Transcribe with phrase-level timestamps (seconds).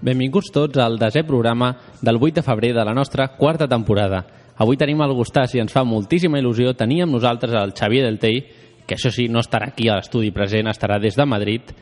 [0.00, 4.22] Benvinguts tots al desè programa del 8 de febrer de la nostra quarta temporada.
[4.56, 8.16] Avui tenim el gustàs i ens fa moltíssima il·lusió tenir amb nosaltres el Xavier Del
[8.18, 8.40] Tei,
[8.88, 11.74] que això sí, no estarà aquí a l'estudi present, estarà des de Madrid,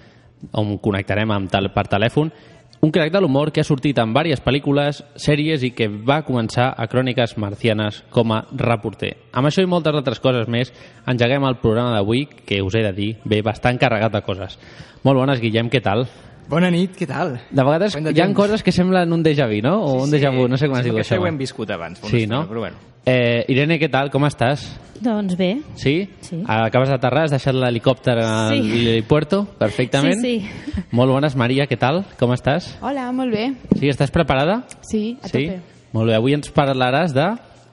[0.51, 2.35] on connectarem amb tel per telèfon.
[2.83, 6.73] Un crac de l'humor que ha sortit en diverses pel·lícules, sèries i que va començar
[6.75, 9.15] a Cròniques Marcianes com a reporter.
[9.31, 10.75] Amb això i moltes altres coses més,
[11.07, 14.59] engeguem el programa d'avui, que us he de dir, ve bastant carregat de coses.
[15.07, 16.09] Molt bones, Guillem, què tal?
[16.49, 17.35] Bona nit, què tal?
[17.53, 18.37] De vegades Quant de hi ha temps.
[18.37, 19.75] coses que semblen un déjà vu, no?
[19.85, 21.23] O un déjà vu, no sé com es diu Això això.
[21.23, 21.99] ho hem viscut abans.
[22.01, 22.49] Sí, estona, no?
[22.49, 22.77] Però bueno.
[23.05, 24.11] Eh, Irene, què tal?
[24.11, 24.65] Com estàs?
[25.01, 25.61] Doncs bé.
[25.77, 26.09] Sí?
[26.21, 26.41] Sí.
[26.47, 28.63] Acabes d'aterrar, has deixat l'helicòpter a Sí.
[28.63, 29.45] l'helipuerto?
[29.59, 30.21] Perfectament.
[30.23, 30.83] Sí, sí.
[30.91, 32.05] Molt bones, Maria, què tal?
[32.19, 32.79] Com estàs?
[32.81, 33.53] Hola, molt bé.
[33.79, 34.65] Sí, estàs preparada?
[34.81, 35.47] Sí, a sí?
[35.47, 35.61] tope.
[35.93, 37.29] Molt bé, avui ens parlaràs de...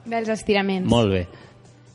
[0.06, 0.88] Dels estiraments.
[0.88, 1.26] Molt bé.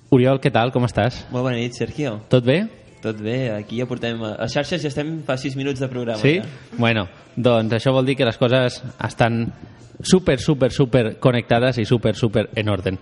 [0.09, 0.71] Oriol, què tal?
[0.73, 1.25] Com estàs?
[1.31, 2.19] Molt bona nit, Sergio.
[2.27, 2.67] Tot bé?
[3.01, 4.19] Tot bé, aquí ja portem...
[4.21, 6.21] A les xarxes ja estem fa 6 minuts de programa.
[6.21, 6.37] Sí?
[6.37, 6.77] Ja.
[6.77, 9.47] Bueno, doncs això vol dir que les coses estan
[10.03, 12.95] super, super, super connectades i super, super en ordre.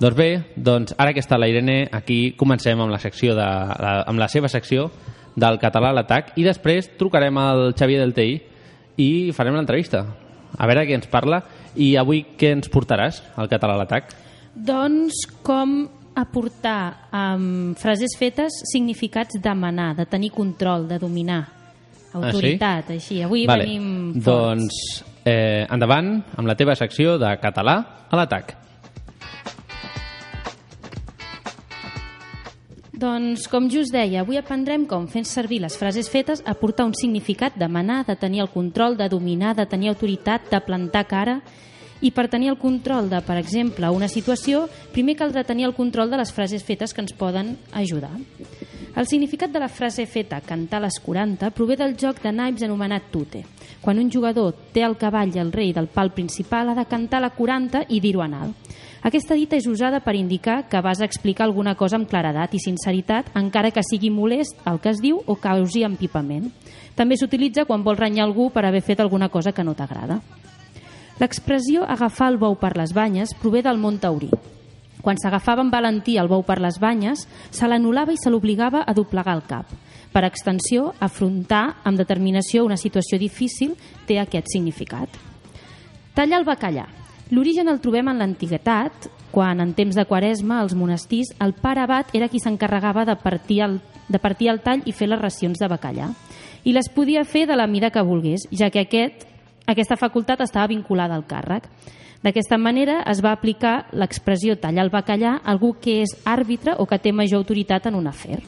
[0.00, 4.00] Doncs bé, doncs ara que està la Irene, aquí comencem amb la secció de, la,
[4.02, 4.88] amb la seva secció
[5.38, 8.34] del català a l'atac i després trucarem al Xavier del TI
[9.02, 10.04] i farem l'entrevista.
[10.54, 11.42] A veure què ens parla
[11.74, 14.14] i avui què ens portaràs al català a l'atac?
[14.54, 15.84] Doncs com
[16.14, 21.42] aportar amb frases fetes significats de manar, de tenir control, de dominar,
[22.14, 23.20] autoritat, així.
[23.22, 23.66] Avui vale.
[23.66, 24.26] venim forts.
[24.26, 28.54] Doncs eh, endavant amb la teva secció de català a l'atac.
[32.94, 37.58] Doncs, com just deia, avui aprendrem com, fent servir les frases fetes, aportar un significat
[37.58, 41.38] de manar, de tenir el control, de dominar, de tenir autoritat, de plantar cara...
[42.00, 46.10] I per tenir el control de, per exemple, una situació, primer caldrà tenir el control
[46.10, 48.12] de les frases fetes que ens poden ajudar.
[48.94, 53.08] El significat de la frase feta cantar les 40 prové del joc de naips anomenat
[53.10, 53.40] tute.
[53.82, 57.20] Quan un jugador té el cavall i el rei del pal principal ha de cantar
[57.24, 58.70] la 40 i dir-ho en alt.
[59.04, 63.34] Aquesta dita és usada per indicar que vas explicar alguna cosa amb claredat i sinceritat,
[63.36, 66.46] encara que sigui molest el que es diu o causi empipament.
[66.94, 70.22] També s'utilitza quan vols renyar algú per haver fet alguna cosa que no t'agrada.
[71.20, 74.32] L'expressió agafar el bou per les banyes prové del món taurí.
[75.04, 78.94] Quan s'agafava amb valentia el bou per les banyes, se l'anul·lava i se l'obligava a
[78.96, 79.68] doblegar el cap.
[80.10, 83.76] Per extensió, afrontar amb determinació una situació difícil
[84.08, 85.10] té aquest significat.
[86.14, 86.86] Tallar el bacallà.
[87.30, 92.10] L'origen el trobem en l'antiguitat, quan en temps de quaresma als monestirs el pare abat
[92.14, 95.68] era qui s'encarregava de, partir el, de partir el tall i fer les racions de
[95.70, 96.10] bacallà.
[96.64, 99.26] I les podia fer de la mida que volgués, ja que aquest,
[99.66, 101.68] aquesta facultat estava vinculada al càrrec.
[102.24, 106.86] D'aquesta manera es va aplicar l'expressió tallar el bacallà a algú que és àrbitre o
[106.88, 108.40] que té major autoritat en un afer.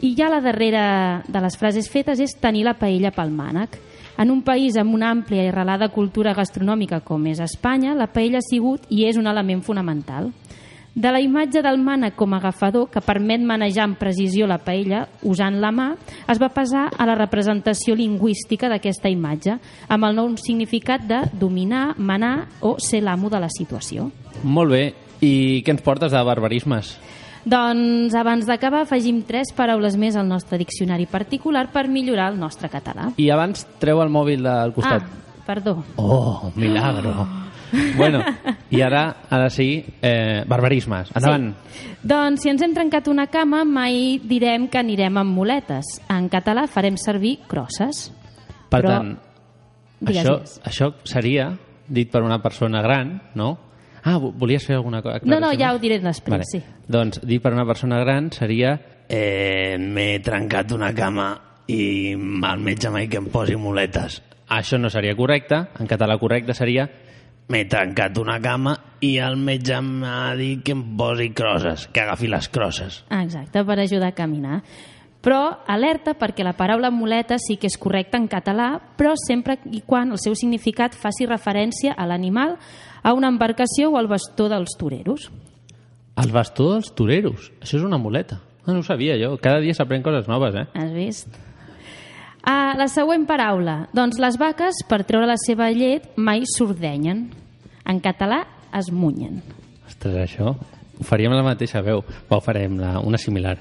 [0.00, 3.76] I ja la darrera de les frases fetes és tenir la paella pel mànec.
[4.20, 8.38] En un país amb una àmplia i arrelada cultura gastronòmica com és Espanya, la paella
[8.38, 10.30] ha sigut i és un element fonamental.
[11.00, 15.06] De la imatge del mànec com a agafador, que permet manejar amb precisió la paella
[15.24, 15.86] usant la mà,
[16.28, 19.56] es va passar a la representació lingüística d'aquesta imatge,
[19.88, 24.10] amb el nou significat de dominar, manar o ser l'amo de la situació.
[24.44, 24.84] Molt bé.
[25.24, 26.92] I què ens portes de barbarismes?
[27.48, 32.68] Doncs abans d'acabar afegim tres paraules més al nostre diccionari particular per millorar el nostre
[32.68, 33.14] català.
[33.16, 35.08] I abans treu el mòbil del costat.
[35.08, 35.78] Ah, perdó.
[35.96, 37.24] Oh, milagro.
[37.96, 38.22] bueno,
[38.70, 41.10] i ara, ara sí, eh, barbarismes.
[41.14, 41.54] Endavant.
[41.72, 41.88] Sí.
[42.02, 45.98] Doncs si ens hem trencat una cama, mai direm que anirem amb muletes.
[46.08, 48.10] En català farem servir crosses.
[48.70, 49.18] Per Però- tant,
[50.00, 50.60] Digues, això, digues.
[50.64, 51.50] això seria
[51.88, 53.58] dit per una persona gran, no?
[54.02, 55.18] Ah, vo- volies fer alguna cosa?
[55.24, 56.44] No, no, ja ho diré després, vale.
[56.48, 56.62] sí.
[56.88, 58.78] Doncs dit per una persona gran seria
[59.08, 61.34] eh, m'he trencat una cama
[61.66, 64.22] i el metge m'ha dit que em posi muletes.
[64.48, 65.54] Això no seria correcte.
[65.78, 66.88] En català correcte seria
[67.50, 72.28] M'he tancat una cama i el metge m'ha dit que em posi crosses, que agafi
[72.30, 73.00] les crosses.
[73.10, 74.60] Exacte, per ajudar a caminar.
[75.20, 79.82] Però alerta perquè la paraula muleta sí que és correcta en català, però sempre i
[79.84, 82.54] quan el seu significat faci referència a l'animal,
[83.02, 85.30] a una embarcació o al bastó dels toreros.
[86.20, 87.50] el bastó dels toreros.
[87.60, 88.40] Això és una muleta.
[88.66, 89.38] No ho sabia jo.
[89.40, 90.66] Cada dia s'aprèn coses noves, eh?
[90.74, 91.28] Has vist?
[92.44, 93.88] Ah, la següent paraula.
[93.96, 97.30] Doncs les vaques, per treure la seva llet, mai s'ordenyen.
[97.90, 98.44] En català,
[98.78, 99.40] es munyen.
[99.88, 100.54] Ostres, això...
[101.00, 102.02] Ho faríem la mateixa veu.
[102.28, 103.54] Va, ho farem la, una similar.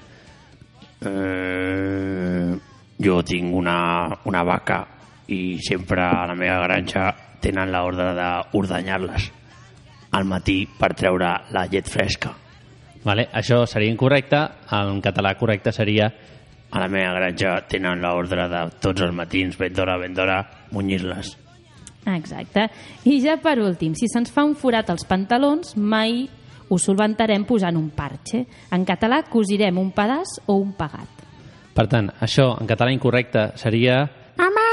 [1.07, 2.51] Eh,
[2.99, 3.77] jo tinc una,
[4.27, 4.81] una vaca
[5.31, 7.05] i sempre a la meva granja
[7.39, 9.29] tenen l'ordre d'ordenyar-les
[10.19, 12.33] al matí per treure la llet fresca.
[13.05, 13.29] Vale?
[13.31, 14.43] Això seria incorrecte.
[14.75, 16.11] En català correcte seria
[16.69, 20.43] A la meva granja tenen l'ordre de tots els matins, ben d'hora, ben d'hora,
[20.75, 21.31] munyir-les.
[22.07, 22.69] Exacte.
[23.05, 26.27] I ja per últim, si se'ns fa un forat als pantalons, mai
[26.69, 28.45] ho solventarem posant un parche.
[28.71, 31.25] En català cosirem un pedaç o un pagat.
[31.73, 34.03] Per tant, això en català incorrecte seria...
[34.39, 34.67] Mama,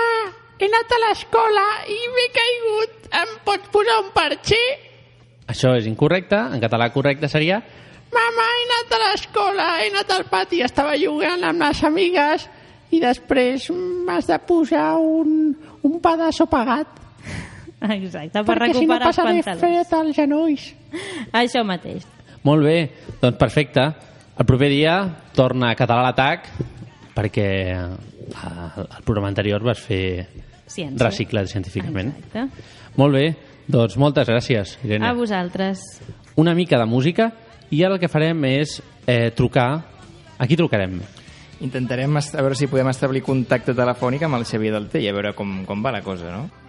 [0.58, 3.08] he anat a l'escola i m'he caigut.
[3.22, 4.64] Em pots posar un parxer?
[5.46, 6.38] Això és incorrecte.
[6.52, 7.60] En català correcte seria...
[8.14, 12.44] Mama, he anat a l'escola, he anat al pati, estava jugant amb les amigues
[12.94, 15.50] i després m'has de posar un,
[15.82, 17.05] un pedaço pagat.
[17.96, 19.60] Exacte, per perquè si no recuperar els passaré pantalons.
[19.60, 20.66] fred als genolls.
[21.32, 22.06] Això mateix.
[22.46, 22.76] Molt bé,
[23.20, 23.86] doncs perfecte.
[24.36, 24.96] El proper dia
[25.36, 26.50] torna a català l'atac
[27.16, 30.26] perquè eh, el programa anterior vas fer
[30.68, 31.00] Ciència.
[31.00, 32.12] reciclat científicament.
[32.18, 32.48] Exacte.
[32.96, 33.26] Molt bé,
[33.68, 35.08] doncs moltes gràcies, Irene.
[35.08, 35.82] A vosaltres.
[36.36, 37.30] Una mica de música
[37.70, 39.68] i ara el que farem és eh, trucar...
[40.36, 40.98] A qui trucarem?
[41.64, 45.30] Intentarem a veure si podem establir contacte telefònic amb el Xavier del Tell, a veure
[45.32, 46.65] com, com va la cosa, no?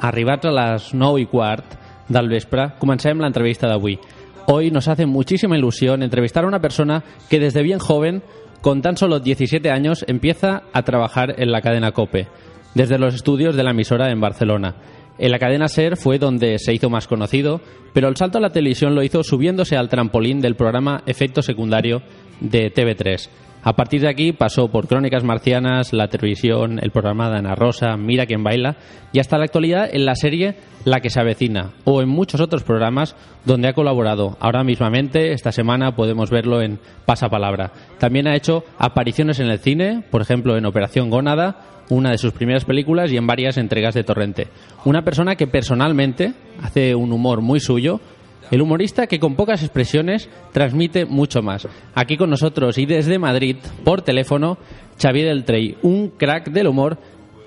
[0.00, 1.64] Arribats a les 9 y quart
[2.08, 3.98] del vespre, comencem l'entrevista d'avui.
[4.46, 8.22] Hoy nos hace muchísima ilusión entrevistar a una persona que desde bien joven,
[8.62, 12.28] con tan solo 17 años, empieza a trabajar en la cadena COPE,
[12.74, 14.74] desde los estudios de la emisora en Barcelona.
[15.18, 17.60] En la cadena SER fue donde se hizo más conocido,
[17.92, 22.00] pero el salto a la televisión lo hizo subiéndose al trampolín del programa Efecto Secundario
[22.40, 23.28] de TV3.
[23.62, 27.94] A partir de aquí pasó por Crónicas Marcianas, la televisión, el programa de Ana Rosa,
[27.98, 28.76] Mira quién baila
[29.12, 32.62] y hasta la actualidad en la serie La que se avecina o en muchos otros
[32.62, 34.38] programas donde ha colaborado.
[34.40, 37.72] Ahora mismamente, esta semana podemos verlo en Pasapalabra.
[37.98, 42.32] También ha hecho apariciones en el cine, por ejemplo en Operación Gónada, una de sus
[42.32, 44.48] primeras películas y en varias entregas de Torrente.
[44.86, 48.00] Una persona que personalmente hace un humor muy suyo,
[48.50, 51.68] el humorista que con pocas expresiones transmite mucho más.
[51.94, 54.58] Aquí con nosotros y desde Madrid, por teléfono,
[55.00, 56.98] Xavier del Trey, un crack del humor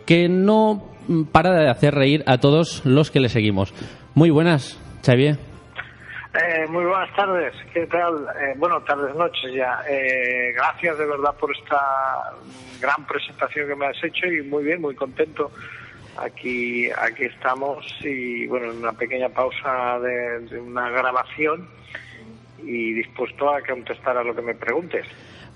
[0.05, 3.73] que no mm, para de hacer reír a todos los que le seguimos.
[4.15, 5.37] Muy buenas, Xavier.
[6.33, 8.25] Eh, muy buenas tardes, ¿qué tal?
[8.41, 9.81] Eh, bueno, tardes, noches ya.
[9.87, 12.33] Eh, gracias de verdad por esta
[12.81, 15.51] gran presentación que me has hecho y muy bien, muy contento.
[16.17, 21.67] Aquí, aquí estamos y bueno, en una pequeña pausa de, de una grabación
[22.63, 25.05] y dispuesto a contestar a lo que me preguntes.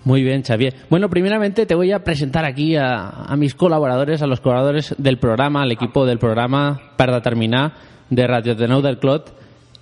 [0.03, 0.73] Muy bien, Xavier.
[0.89, 5.19] Bueno, primeramente te voy a presentar aquí a, a mis colaboradores, a los colaboradores del
[5.19, 7.73] programa, al equipo del programa per determinar
[8.09, 9.35] de Radio de Nou del Clot.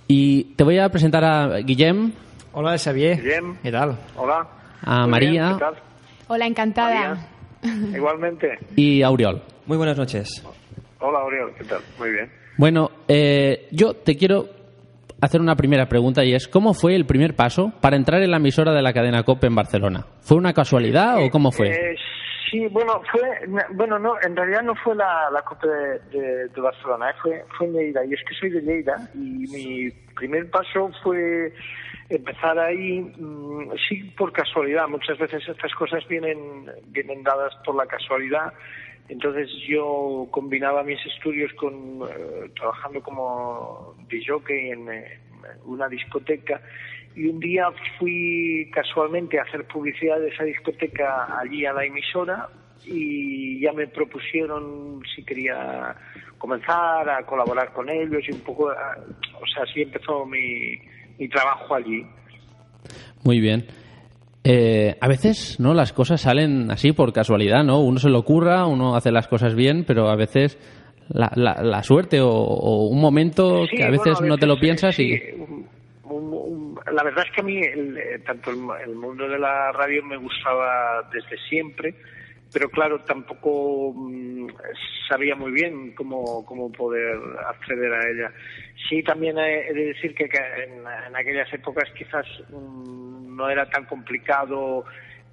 [0.08, 2.12] Y te voy a presentar a Guillem,
[2.52, 3.20] Hola, Xavier.
[3.20, 3.58] Bien.
[3.62, 3.98] Què tal?
[4.16, 4.48] Hola.
[4.82, 5.74] a Muy bien, María ¿qué tal?
[6.28, 6.94] Hola, encantada.
[7.62, 7.96] María.
[7.96, 8.58] Igualmente.
[8.76, 9.42] y a Oriol.
[9.66, 10.42] Muy buenas noches.
[11.08, 11.80] Hola, Oriol, ¿qué tal?
[11.98, 12.30] Muy bien.
[12.56, 14.46] Bueno, eh, yo te quiero
[15.20, 18.38] hacer una primera pregunta y es, ¿cómo fue el primer paso para entrar en la
[18.38, 20.04] emisora de la cadena COPE en Barcelona?
[20.20, 21.68] ¿Fue una casualidad o cómo fue?
[21.68, 21.96] Eh,
[22.50, 23.20] sí, bueno, fue,
[23.74, 27.44] bueno, no, en realidad no fue la, la Copa de, de- de Barcelona, eh, fue,
[27.56, 31.52] fue en Lleida, y es que soy de Lleida, y mi primer paso fue
[32.08, 37.86] empezar ahí, mm, sí, por casualidad, muchas veces estas cosas vienen, vienen dadas por la
[37.86, 38.52] casualidad,
[39.08, 45.20] entonces yo combinaba mis estudios con eh, trabajando como disjockey en eh,
[45.64, 46.60] una discoteca
[47.14, 52.48] y un día fui casualmente a hacer publicidad de esa discoteca allí a la emisora
[52.84, 55.96] y ya me propusieron si quería
[56.38, 58.96] comenzar a colaborar con ellos y un poco, ah,
[59.40, 60.78] o sea, así empezó mi,
[61.18, 62.06] mi trabajo allí.
[63.24, 63.66] Muy bien.
[64.48, 65.74] Eh, a veces, ¿no?
[65.74, 67.80] Las cosas salen así por casualidad, ¿no?
[67.80, 70.56] Uno se lo ocurra, uno hace las cosas bien, pero a veces
[71.08, 74.46] la, la, la suerte o, o un momento Sí, que a veces, bueno, no te
[74.46, 75.40] lo eh, piensas sí, y...
[75.40, 75.66] un-
[76.04, 79.38] un- un- la verdad es que a mí el, eh, tanto el, el mundo de
[79.38, 81.94] la radio me gustaba desde siempre,
[82.52, 84.48] pero claro, tampoco mm,
[85.08, 88.32] sabía muy bien cómo, cómo poder acceder a ella.
[88.88, 93.68] Sí, también he, de decir que, que en, en aquellas épocas quizás mm, no era
[93.68, 94.84] tan complicado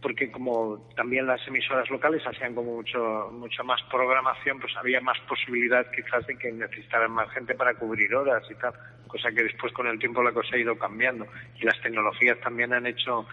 [0.03, 5.17] porque como también las emisoras locales hacían como mucho mucha más programación, pues había más
[5.21, 8.73] posibilidad quizás de que necesitaran más gente para cubrir horas y tal,
[9.07, 11.25] cosa que después con el tiempo la cosa ha ido cambiando
[11.59, 13.25] y las tecnologías también han hecho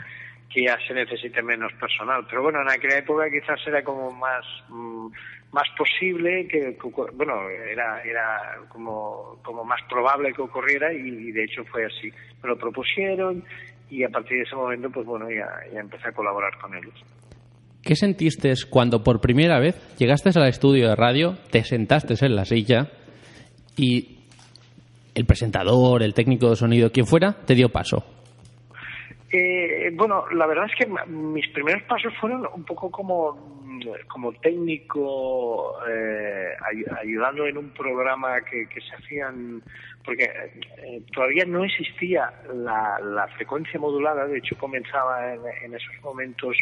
[0.52, 2.26] que ya se necesite menos personal.
[2.28, 5.06] Pero bueno, en aquella época quizás era como más mm,
[5.52, 6.76] más posible que,
[7.14, 12.10] bueno era era como como más probable que ocurriera y, y de hecho fue así.
[12.42, 13.44] Me lo propusieron
[13.88, 16.94] y a partir de ese momento pues bueno ya, ya empecé a colaborar con ellos.
[17.82, 22.44] ¿Qué sentiste cuando por primera vez llegaste al estudio de radio, te sentaste en la
[22.44, 22.90] silla
[23.76, 24.18] y
[25.14, 28.19] el presentador, el técnico de sonido, quien fuera, te dio paso?
[29.32, 34.32] Eh, bueno, la verdad es que mis primeros pasos fueron un poco como, mm, como
[34.32, 39.62] técnico, eh, ay- ayudando en un programa que, que se hacían,
[40.04, 40.24] porque
[40.78, 46.56] eh, todavía no existía la, frecuencia modulada, de hecho comenzaba en, en esos momentos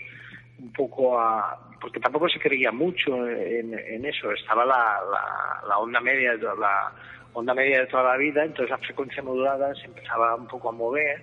[0.59, 6.01] un poco a, porque tampoco se creía mucho en, eso, estaba la, la, la onda
[6.01, 6.93] media, la
[7.33, 10.73] onda media de toda la vida, entonces la frecuencia modulada se empezaba un poco a
[10.73, 11.23] mover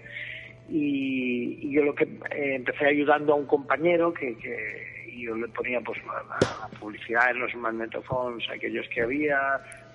[0.70, 5.48] y, y yo lo que eh, empecé ayudando a un compañero que, que yo le
[5.50, 9.40] ponía pues la, publicidad en los magnetophones aquellos que había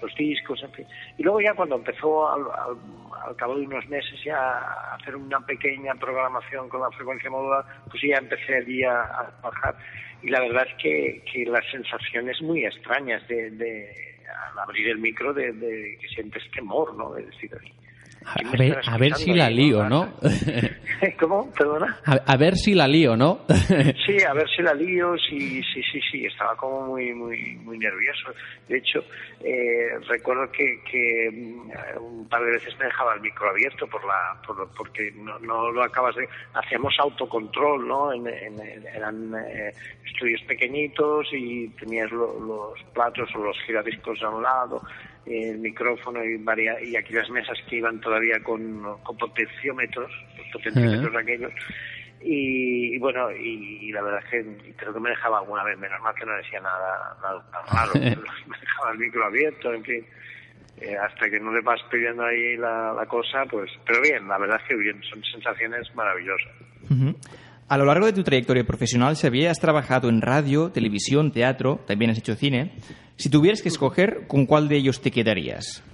[0.00, 0.86] los discos en fin.
[1.18, 5.40] Y luego ya cuando empezó al, al- cabo de unos meses ya a hacer una
[5.44, 9.76] pequeña programación con la frecuencia modulada pues ya empecé allí a, a trabajar.
[10.22, 13.88] Y la verdad es que, que las sensaciones muy extrañas de, de
[14.52, 17.50] al abrir el micro de, de que sientes temor no de decir
[18.24, 20.12] A, ¿quién a me ver, a ver si la lío, no?
[21.18, 21.50] ¿Cómo?
[21.52, 21.98] ¿Perdona?
[22.04, 23.40] A, a ver si la lío, ¿no?
[24.06, 27.78] Sí, a ver si la lío, sí, sí, sí, sí, estaba como muy, muy, muy
[27.78, 28.30] nervioso.
[28.68, 29.02] De hecho,
[29.42, 31.70] eh, recuerdo que, que mm,
[32.02, 35.70] un par de veces me dejaba el micro abierto por la, por, porque no, no
[35.70, 38.12] lo acabas de, hacíamos autocontrol, ¿no?
[38.12, 39.72] En- en- eran eh,
[40.04, 44.82] estudios pequeñitos y tenías lo- los platos o los giradiscos a un lado,
[45.26, 51.14] el micrófono y varia, y aquellas mesas que iban todavía con, con potenciómetros, los potenciómetros
[51.14, 51.52] aquellos,
[52.22, 55.78] y, y bueno, y, y la verdad es que creo que me dejaba alguna vez,
[55.78, 59.84] menos mal que no decía nada, nada tan raro, me dejaba el micro abierto, en
[59.84, 60.06] fin,
[60.80, 64.38] eh, hasta que no le vas pidiendo ahí la, la cosa, pues, pero bien, la
[64.38, 66.52] verdad es que bien, son sensaciones maravillosas.
[66.90, 67.16] Ujú.
[67.68, 72.10] A lo largo de tu trayectoria profesional, Xavier, has trabajado en radio, televisión, teatro, también
[72.10, 72.72] has hecho cine.
[73.20, 75.84] Si tuvieras que escoger, ¿con cuál de ellos te quedarías?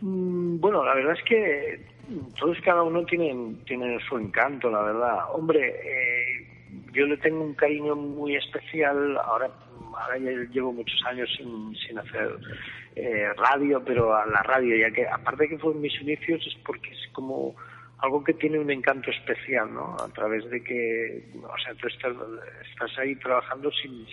[0.00, 1.86] Mm, Bueno, la verdad es que
[2.36, 5.18] todos cada uno tienen, tienen su encanto, la verdad.
[5.32, 6.48] Hombre, eh,
[6.92, 9.16] yo le tengo un cariño muy especial.
[9.18, 9.52] Ahora,
[9.96, 12.38] ahora ya llevo muchos años sin, hacer
[12.96, 16.56] eh, radio, pero a la radio, ya que aparte de que fueron mis inicios, es
[16.66, 17.54] porque es como
[17.98, 19.94] algo que tiene un encanto especial, ¿no?
[19.94, 22.16] A través de que, o sea, tú estás,
[22.68, 24.04] estás ahí trabajando sin,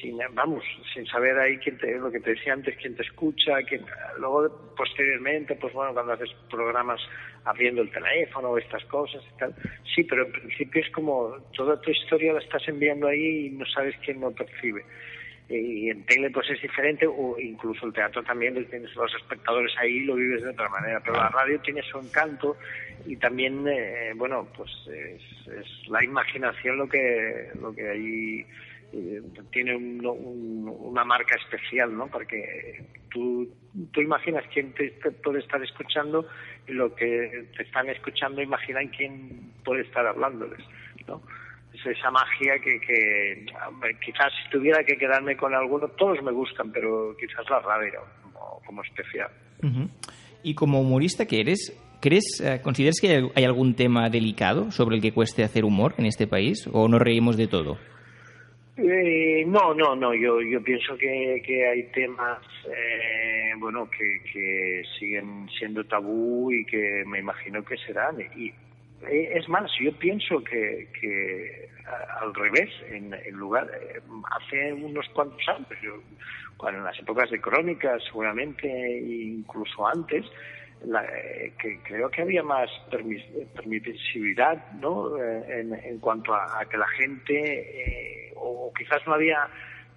[0.00, 3.62] sin, vamos, sin saber ahí quién te, lo que te decía antes, quién te escucha,
[3.68, 3.84] quién,
[4.18, 7.00] luego posteriormente, pues bueno, cuando haces programas
[7.44, 9.54] abriendo el teléfono o estas cosas y tal,
[9.94, 13.66] sí, pero en principio es como toda tu historia la estás enviando ahí y no
[13.66, 14.84] sabes quién lo percibe.
[15.46, 20.00] Y en tele pues es diferente, o incluso el teatro también, tienes los espectadores ahí
[20.00, 22.56] lo vives de otra manera, pero la radio tiene su encanto
[23.04, 28.46] y también, eh, bueno, pues es, es la imaginación lo que, lo que ahí
[28.94, 29.20] eh,
[29.52, 32.06] tiene un- un- una marca especial, ¿no?
[32.08, 33.48] Porque tú,
[33.92, 34.90] tú imaginas quién te,
[35.22, 36.26] puede estar escuchando
[36.68, 40.60] y lo que te están escuchando imaginan quién puede estar hablándoles,
[41.08, 41.20] ¿no?
[41.72, 43.46] Es esa magia que, que
[44.04, 48.00] quizás si tuviera que quedarme con alguno, todos me gustan, pero quizás la radio
[48.64, 49.28] como, especial.
[50.44, 55.02] Y como humorista que eres, ¿crees, eh, consideras que hay- algún tema delicado sobre el
[55.02, 56.68] que cueste hacer humor en este país?
[56.72, 57.76] ¿O nos reímos de todo?
[58.76, 60.14] Eh, no, no, no.
[60.14, 66.64] Yo, yo pienso que, que hay temas, eh, bueno, que, que siguen siendo tabú y
[66.64, 68.20] que me imagino que serán.
[68.36, 68.48] Y
[69.08, 71.68] eh, es más, yo pienso que, que
[72.20, 74.00] al revés, en, en lugar, eh,
[74.30, 76.02] hace unos cuantos años, yo,
[76.56, 80.24] cuando en las épocas de crónicas, seguramente, incluso antes,
[80.86, 85.16] la- eh, que creo que había más permis- permisividad ¿no?
[85.22, 89.48] Eh, en, en cuanto a, a que la gente, eh, o quizás no había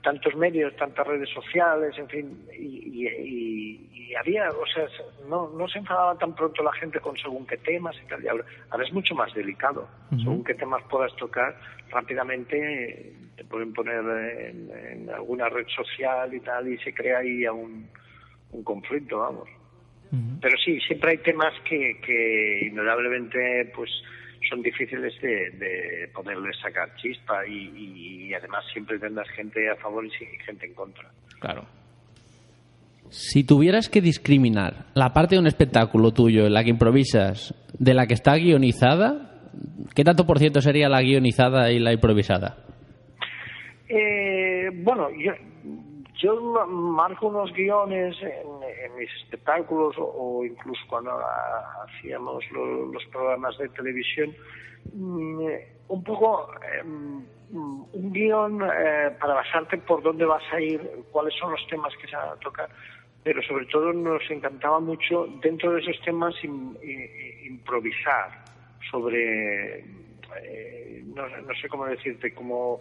[0.03, 4.87] tantos medios, tantas redes sociales, en fin, y, y- y- había, o sea,
[5.27, 8.23] no, no se enfadaba tan pronto la gente con según qué temas y tal.
[8.23, 9.87] Y ahora, ahora es mucho más delicado.
[10.17, 11.55] Según qué temas puedas tocar,
[11.91, 13.99] rápidamente te pueden poner
[14.47, 17.87] en, en alguna red social y tal, y se crea ahí un,
[18.53, 19.47] un conflicto, vamos.
[20.41, 23.89] Pero sí, siempre hay temas que, que indudablemente pues
[24.49, 30.05] son difíciles de, de poderles sacar chispa y, y además siempre tendrás gente a favor
[30.05, 30.09] y
[30.45, 31.09] gente en contra.
[31.39, 31.65] Claro.
[33.09, 37.93] Si tuvieras que discriminar la parte de un espectáculo tuyo en la que improvisas de
[37.93, 39.39] la que está guionizada,
[39.95, 42.57] ¿qué tanto por ciento sería la guionizada y la improvisada?
[43.89, 45.31] Eh, bueno, yo,
[46.21, 48.56] yo ma- marco unos guiones en,
[48.87, 54.33] en mis espectáculos o, incluso cuando ah, hacíamos lo- los programas de televisión,
[54.93, 60.81] mm, eh, un poco eh, un guion eh, para basarte por dónde vas a ir,
[61.11, 62.69] cuáles son los temas que se van a tocar,
[63.23, 66.35] pero sobre todo nos encantaba mucho dentro de esos temas
[67.45, 68.43] improvisar
[68.91, 72.79] sobre, eh, no, no sé cómo decirte, como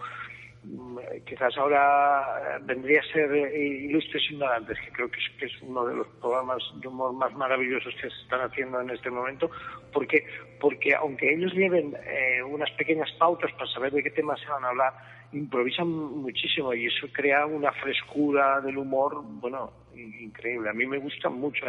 [1.26, 3.58] quizás ahora eh, vendría a ser eh,
[3.88, 7.32] Ilustres Ignorantes, que creo que es, que es uno de los programas de humor más
[7.34, 9.50] maravillosos que se están haciendo en este momento,
[9.92, 10.24] porque,
[10.60, 14.64] porque aunque ellos lleven eh, unas pequeñas pautas para saber de qué temas se van
[14.64, 14.92] a hablar,
[15.32, 20.70] improvisan muchísimo y eso crea una frescura del humor, bueno, in- increíble.
[20.70, 21.64] A mí me gusta mucho,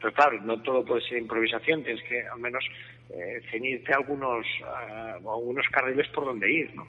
[0.00, 2.64] pero claro, no todo puede ser improvisación, tienes que al menos
[3.10, 6.86] eh, ceñirte a algunos, a algunos carriles por donde ir, ¿no?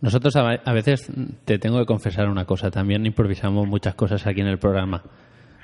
[0.00, 1.10] Nosotros a, a veces
[1.44, 5.02] te tengo que confesar una cosa, también improvisamos muchas cosas aquí en el programa.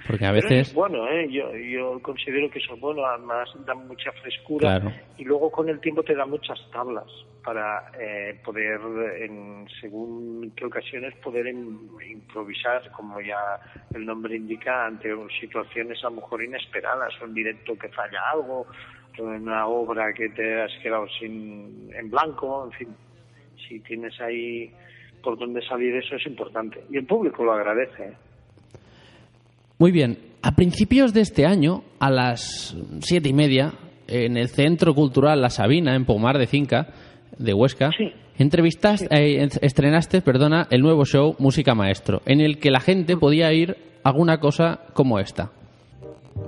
[0.06, 0.68] Porque a veces...
[0.68, 1.26] es bueno, ¿eh?
[1.32, 4.94] yo, yo considero que eso es bueno, además da mucha frescura Claro.
[5.18, 7.06] y luego con el tiempo te da muchas tablas
[7.42, 8.78] para eh, poder,
[9.20, 13.36] en según qué ocasiones, poder im- improvisar, como ya
[13.94, 15.08] el nombre indica, ante
[15.40, 18.66] situaciones a lo mejor inesperadas, en directo que falla algo,
[19.18, 22.88] en una obra que te has quedado sin, en blanco, en fin,
[23.68, 24.70] si tienes ahí
[25.22, 26.80] por dónde salir eso es importante.
[26.90, 28.04] Y el público lo agradece.
[28.04, 28.12] ¿eh?
[29.78, 33.72] Muy bien, a principios de este año, a las siete y media,
[34.08, 36.86] en el Centro Cultural La Sabina, en Pomar de Finca,
[37.38, 37.90] de Huesca,
[38.38, 43.16] entrevistaste, eh, en- estrenaste, perdona, el nuevo show Música Maestro, en el que la gente
[43.16, 45.50] podía ir a alguna cosa como esta.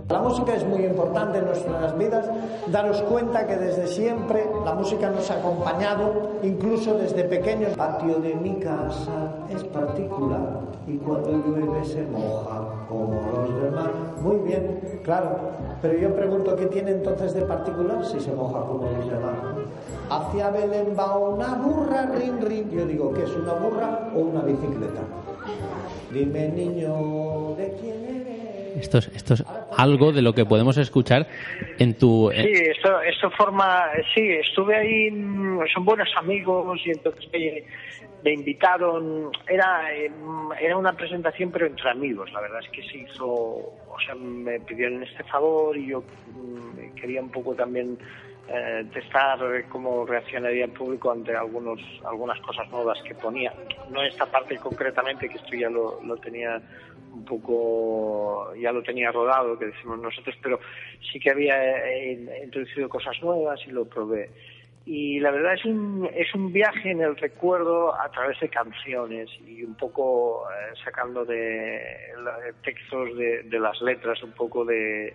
[0.09, 2.31] La música es muy importante en nuestras vidas.
[2.68, 7.73] Daros cuenta que desde siempre la música nos ha acompañado, incluso desde pequeños.
[7.73, 13.90] El patio de mi casa es particular y cuando llueve se moja como los demás.
[14.23, 15.37] Muy bien, claro.
[15.83, 19.35] Pero yo pregunto, ¿qué tiene entonces de particular si se moja como los demás?
[20.09, 22.71] Hacia Belén va una burra, rin, rin.
[22.71, 25.03] Yo digo, ¿qué es una burra o una bicicleta?
[26.11, 28.28] Dime, niño, ¿de quién eres?
[28.77, 29.45] Esto es, esto es
[29.77, 31.27] algo de lo que podemos escuchar
[31.79, 32.31] en tu...
[32.35, 37.29] Sí, esto, esto forma, sí, estuve ahí, mm, son buenos amigos y entonces
[38.25, 40.11] me, invitaron, era, eh,
[40.61, 44.61] era una presentación pero entre amigos, la verdad es que se hizo, o sea, me
[44.61, 46.03] pidieron este favor y yo
[46.35, 47.99] mm, quería un poco también
[48.51, 53.53] eh, testar cómo reaccionaría el público ante algunos, algunas cosas nuevas que ponía.
[53.91, 56.59] No esta parte concretamente, que esto ya lo, lo tenía
[57.19, 60.59] un poco, ya lo tenía rodado, que decimos nosotros, pero
[61.13, 61.57] sí que había
[61.89, 64.31] eh, introducido cosas nuevas y lo probé.
[64.87, 69.29] Y la verdad es un, es un viaje en el recuerdo a través de canciones
[69.47, 71.83] y un poco eh, sacando de
[72.65, 75.15] textos de, de las letras, un poco de,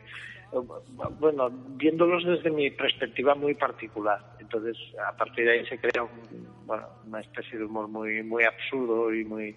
[1.20, 4.20] bueno, viéndolos desde mi perspectiva muy particular.
[4.40, 8.44] Entonces, a partir de ahí se crea un- bueno, una especie de humor muy, muy
[8.44, 9.56] absurdo y muy,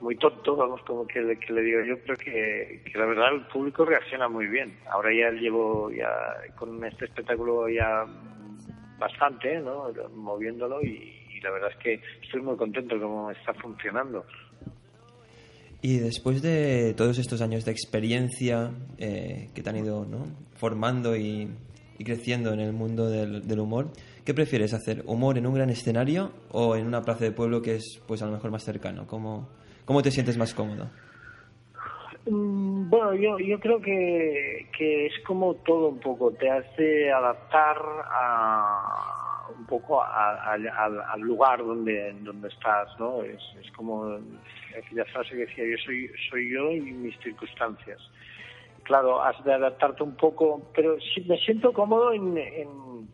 [0.00, 3.46] muy tonto, vamos, como que, le- que le digo yo, creo que, la verdad el
[3.46, 4.76] público reacciona muy bien.
[4.90, 6.08] Ahora ya llevo ya
[6.56, 8.04] con este espectáculo ya
[8.98, 9.86] bastante, ¿no?
[10.14, 14.24] Moviéndolo y, la verdad es que estoy muy contento cómo está funcionando.
[15.82, 20.26] Y después de todos estos años de experiencia eh, que te han ido ¿no?
[20.54, 21.46] formando y,
[21.98, 23.88] y creciendo en el mundo del, del humor,
[24.24, 25.02] ¿qué prefieres hacer?
[25.04, 28.26] ¿Humor en un gran escenario o en una plaza de pueblo que es pues a
[28.26, 29.06] lo mejor más cercano?
[29.06, 29.50] ¿Cómo,
[29.84, 30.88] cómo te sientes más cómodo?
[32.26, 37.76] Mm, Bueno, yo, yo creo que, que es como todo un poco, te hace adaptar
[38.10, 43.22] a, un poco a- al- al, lugar donde, donde estás, ¿no?
[43.22, 43.40] Es,
[43.76, 44.18] como
[44.78, 47.98] aquella frase que decía, yo soy, soy yo y mis circunstancias.
[48.84, 53.08] claro, has de adaptarte un poco, pero sí me siento cómodo en, en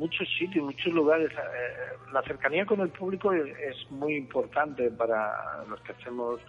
[0.00, 1.30] muchos sitios, muchos lugares.
[1.30, 6.40] Eh, La cercanía con el público es, muy importante para los que hacemos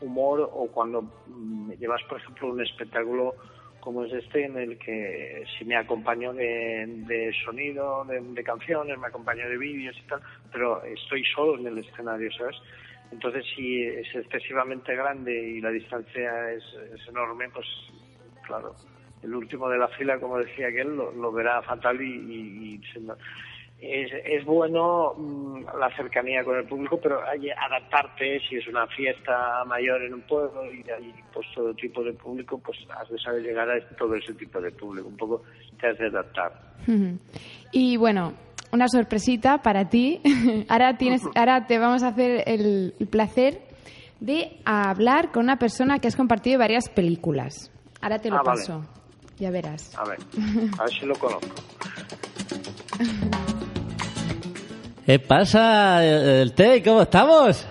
[0.00, 3.34] humor o cuando mm, llevas, por ejemplo, un espectáculo
[3.80, 9.06] como es este en el que si me acompaño de, de sonido, de, canciones, me
[9.06, 10.20] acompaño de vídeos y tal,
[10.52, 12.56] pero estoy solo en el escenario, ¿sabes?
[13.10, 16.62] Entonces, si es excesivamente grande y la distancia es
[17.08, 17.66] enorme, pues
[18.46, 18.74] claro,
[19.22, 22.80] el último de la fila, como decía aquel, lo, lo verá fatal y, y- y
[22.92, 23.00] se-
[23.82, 28.66] es, es bueno mm, la cercanía con el público, pero hay que adaptarte si es
[28.68, 33.08] una fiesta mayor en un pueblo y hay pues todo tipo de público, pues has
[33.08, 35.08] de saber llegar a todo ese tipo de público.
[35.08, 35.42] Un poco
[35.80, 36.52] te has de adaptar.
[37.72, 38.34] Y bueno,
[38.72, 40.20] una sorpresita para ti.
[40.68, 43.62] ahora tienes, ahora te vamos a hacer el, el placer
[44.20, 47.72] de hablar con una persona que has compartido varias películas.
[48.02, 48.60] Ahora te lo Ah, vale.
[49.40, 49.90] Ya verás.
[49.98, 50.18] A ver,
[50.78, 51.48] a ver si lo conozco.
[55.06, 56.82] ¿Qué pasa, el, el Tei?
[56.82, 57.66] ¿Cómo estamos?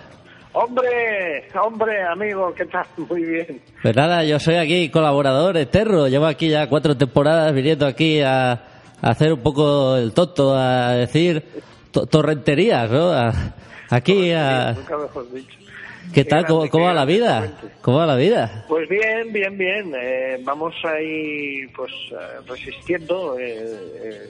[0.51, 2.85] Hombre, hombre, amigo, ¿qué tal?
[3.09, 3.61] Muy bien.
[3.81, 6.07] Pues nada, yo soy aquí colaborador eterno.
[6.07, 8.61] Llevo aquí ya cuatro temporadas viniendo aquí a, a
[9.01, 11.43] hacer un poco el tonto, a decir
[11.91, 13.11] to- torrenterías, ¿no?
[13.11, 13.31] A-
[13.91, 14.73] aquí a...
[14.73, 15.57] Nunca mejor dicho.
[16.13, 16.45] ¿Qué tal?
[16.45, 17.51] ¿Cómo, cómo va la vida?
[17.81, 18.65] ¿Cómo va la vida?
[18.67, 19.93] Pues bien, bien, bien.
[20.01, 22.15] Eh, vamos ahí, pues, eh,
[22.47, 23.37] resistiendo.
[23.39, 23.55] eh,
[24.03, 24.23] eh,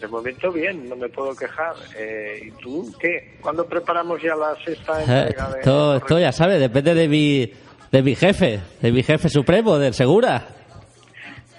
[0.00, 1.74] de momento bien, no me puedo quejar.
[1.96, 3.36] Eh, ¿Y tú qué?
[3.40, 7.50] ¿Cuándo preparamos ya la sexta Eh, entrega de Esto, esto ya sabes, depende de mi,
[7.90, 10.46] de mi jefe, de mi jefe supremo, del Segura.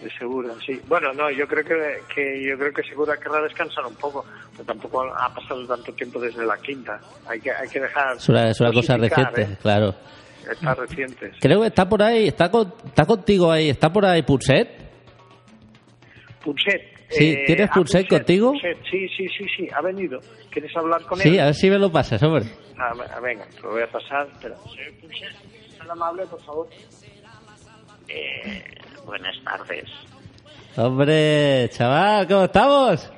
[0.06, 0.54] De Segura?
[0.66, 0.80] Sí.
[0.88, 4.26] Bueno, no, yo creo que, que yo creo que Segura querrá descansar un poco.
[4.54, 7.00] Pero tampoco ha pasado tanto tiempo desde la quinta.
[7.28, 8.16] Hay que, hay que dejar.
[8.18, 9.58] Es una, es una cosa reciente, ¿eh?
[9.62, 9.94] claro.
[10.50, 11.32] Está reciente.
[11.34, 11.40] sí.
[11.42, 14.70] Creo que está por ahí, está, con- está contigo ahí, está por ahí Pulset.
[16.44, 16.82] Punset.
[17.10, 18.54] Sí, ¿tienes ah, Punset contigo?
[18.90, 20.20] Sí, sí, sí, sí, ha venido.
[20.52, 21.40] ¿Quieres hablar con Sí, él?
[21.40, 22.46] a ver si me lo pasas, hombre.
[22.78, 24.28] Ah, ve- venga, te lo voy a pasar.
[24.34, 24.56] Espera.
[25.78, 26.68] Tan amable, por favor.
[28.08, 28.64] Eh,
[29.06, 29.86] buenas tardes.
[30.78, 33.12] Hombre, chaval, ¿cómo estamos?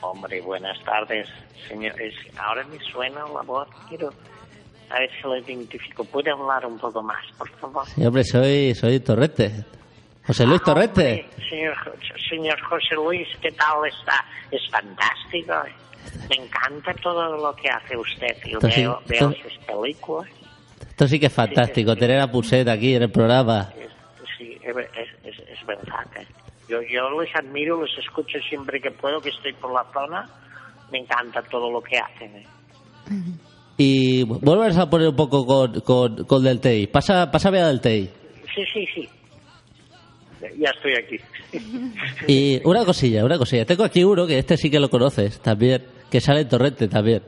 [0.00, 1.28] Hombre, buenas tardes.
[1.68, 3.68] Señor, es, ahora me suena la voz.
[3.88, 4.12] Quiero
[4.90, 6.04] a ver si lo identifico.
[6.04, 7.86] ¿Puede hablar un poco más, por favor?
[7.86, 9.64] Sí, hombre, soy, soy Torrete.
[10.26, 11.26] José Luis Ah, Torrete.
[11.30, 11.76] hombre, señor,
[12.30, 14.24] señor José Luis, ¿qué tal está?
[14.50, 15.54] Es fantástico.
[16.30, 18.34] Me encanta todo lo que hace usted.
[18.46, 20.30] Yo Esto sí, veo, veo esto- sus películas.
[20.88, 23.70] Esto sí que es fantástico, tener a Pulset aquí en el programa.
[24.38, 26.06] Sí, es, es, es- verdad.
[26.16, 26.26] ¿eh?
[26.68, 30.28] Yo, yo les admiro, les escucho siempre que puedo, que estoy por la zona.
[30.92, 32.36] Me encanta todo lo que hacen.
[32.36, 32.46] ¿eh?
[33.76, 36.86] Y vuelves a poner un poco con, con, con Del Tei.
[36.86, 38.10] Pasa, pásame a Del Tei.
[38.54, 39.08] Sí, sí, sí.
[40.58, 41.16] Ya estoy aquí.
[42.26, 43.64] Y una cosilla, una cosilla.
[43.64, 47.22] Tengo aquí uno que este sí que lo conoces también, que sale en Torrente también.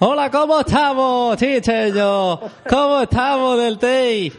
[0.00, 2.38] Hola, ¿cómo estamos, chicheño?
[2.68, 4.32] ¿Cómo estamos, Del Tei?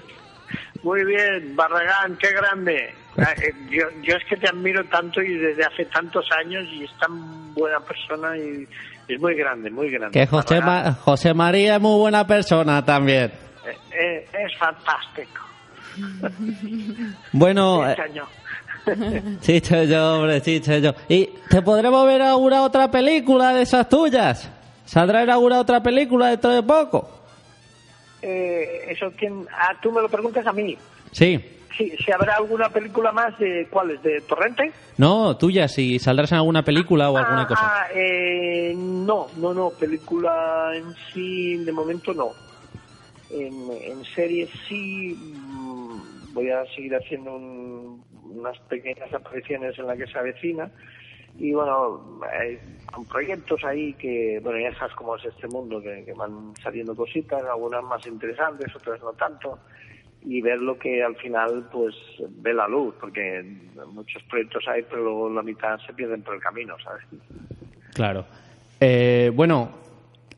[0.87, 2.95] Muy bien, Barragán, qué grande.
[3.17, 6.85] Ah, eh, Yo, yo es que te admiro tanto y desde hace tantos años y
[6.85, 8.65] es tan buena persona y
[9.09, 10.17] es muy grande, muy grande.
[10.17, 13.33] Que José, Ma- José María es muy buena persona también.
[13.65, 15.41] eh, eh, es fantástico.
[17.33, 17.83] Bueno,
[19.41, 20.95] Sí, chicheño, hombre, chicheño.
[21.09, 24.49] ¿Y te podremos ver alguna otra película de esas tuyas?
[24.85, 27.26] ¿Saldrá alguna otra película dentro de poco?
[28.29, 30.77] Eh, eso quién ah, tú me lo preguntas a mí.
[31.11, 31.39] Sí.
[31.77, 34.71] Sí, si habrá alguna película más de cuáles de Torrente.
[34.97, 37.61] No, tuya, si saldrás en alguna película o alguna Ah, cosa.
[37.63, 42.31] ah, eh, no, no, no, película en sí, de momento no.
[43.29, 48.03] En, en series sí, mm, voy a seguir haciendo un-
[48.37, 50.69] unas pequeñas apariciones en la que se avecina.
[51.39, 52.57] Y bueno, hay
[53.09, 57.43] proyectos ahí que, bueno, ya sabes cómo es este mundo, que, que van saliendo cositas,
[57.43, 59.59] algunas más interesantes, otras no tanto.
[60.25, 61.95] Y ver lo que al final, pues,
[62.41, 63.43] ve la luz, porque
[63.93, 67.03] muchos proyectos hay, pero luego la mitad se pierden por el camino, ¿sabes?
[67.93, 68.25] Claro.
[68.81, 69.71] Eh, bueno,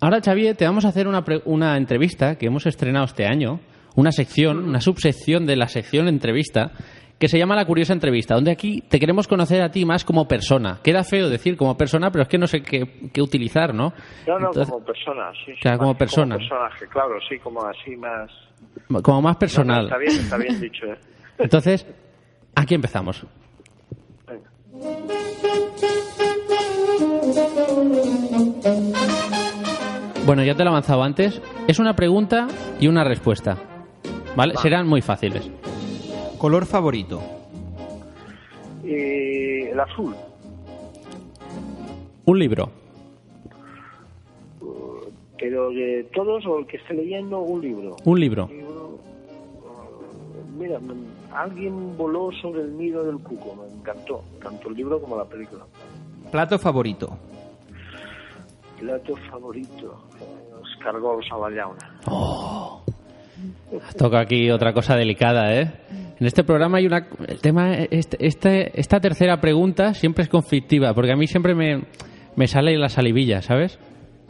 [0.02, 3.62] ahora Xavier, te vamos a hacer una, pre- una entrevista que hemos estrenado este año,
[3.96, 6.72] una sección, una subsección de la sección entrevista,
[7.20, 10.26] que se llama La Curiosa Entrevista, donde aquí te queremos conocer a ti más como
[10.28, 10.80] persona.
[10.82, 13.94] Queda feo decir como persona, pero es que no sé qué, qué utilizar, ¿no?
[14.26, 15.52] No, no, Entonces, como persona, sí.
[15.62, 16.38] Claro, como persona.
[16.38, 18.32] personaje, claro, sí, como así más...
[19.04, 19.84] como más No, no, personal.
[19.86, 20.98] está bien, está bien dicho, ¿eh?
[21.40, 21.86] Entonces,
[22.56, 23.26] aquí empezamos.
[30.26, 31.42] Bueno, ya te lo he avanzado antes.
[31.68, 32.48] Es una pregunta
[32.80, 33.58] y una respuesta.
[34.36, 34.56] ¿Vale?
[34.58, 35.50] Serán muy fáciles.
[36.40, 37.22] Color favorito.
[38.86, 40.16] Eh, el azul.
[42.26, 42.72] Un libro.
[45.38, 47.98] Pero de todos o el que esté leyendo, un libro.
[48.06, 48.48] Un libro.
[48.50, 49.00] Libro,
[50.34, 50.80] eh, Mira,
[51.34, 55.66] alguien voló sobre el nido del cuco, me encantó, tanto el libro como la película.
[56.32, 57.18] Plato favorito.
[58.80, 60.06] Plato favorito,
[60.52, 62.00] los cargols a la llauna.
[63.98, 65.72] Toca aquí otra cosa delicada, ¿eh?
[66.20, 67.08] En este programa hay una...
[67.28, 67.74] El tema...
[67.76, 71.84] Este, este- esta tercera pregunta siempre es conflictiva, porque a mí siempre me,
[72.36, 73.80] me sale la salivilla, ¿sabes?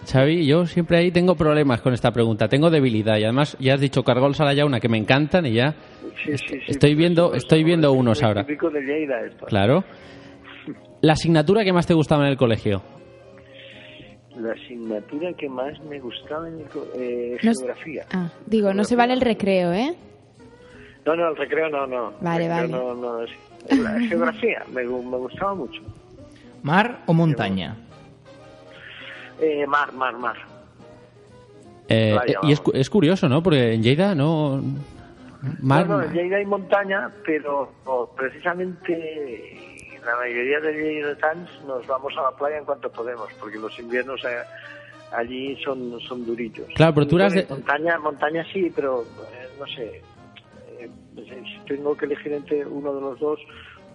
[0.06, 2.48] Xavi, yo siempre ahí tengo problemas con esta pregunta.
[2.48, 5.54] Tengo debilidad y además ya has dicho cargols a la llauna que me encantan y
[5.54, 5.76] ya
[6.26, 8.44] Sí, sí, sí, estoy viendo, estoy viendo unos ahora.
[8.46, 9.46] típico de Lleida esto.
[9.46, 9.84] Claro.
[11.02, 12.82] La asignatura que más te gustaba en el colegio.
[14.38, 18.06] La asignatura que más me gustaba en el co- eh, No geografía.
[18.14, 19.96] Ah, digo, no se vale el recreo, ¿eh?
[21.10, 22.14] No, no, el recreo no, no.
[22.22, 22.68] Vale, Recreo vale.
[22.70, 25.82] No, no, es- la geografía me, me gustaba mucho.
[26.62, 27.76] Mar o montaña.
[29.42, 30.36] Eh, mar, mar, mar.
[31.88, 33.42] Eh, Playa, y es, cu- es curioso, ¿no?
[33.42, 34.62] Porque en Lleida no...
[35.62, 39.58] Mar, no, no, en Lleida hay montaña, pero oh, precisamente
[40.06, 44.24] la mayoría de lleidatanos nos vamos a la playa en cuanto podemos, porque los inviernos
[44.26, 44.38] eh,
[45.18, 46.68] allí son, son durillos.
[46.76, 50.02] Claro, pero tú eras de- Montaña, montaña sí, pero eh, no sé.
[51.16, 53.40] Si tengo que elegir entre uno de los dos,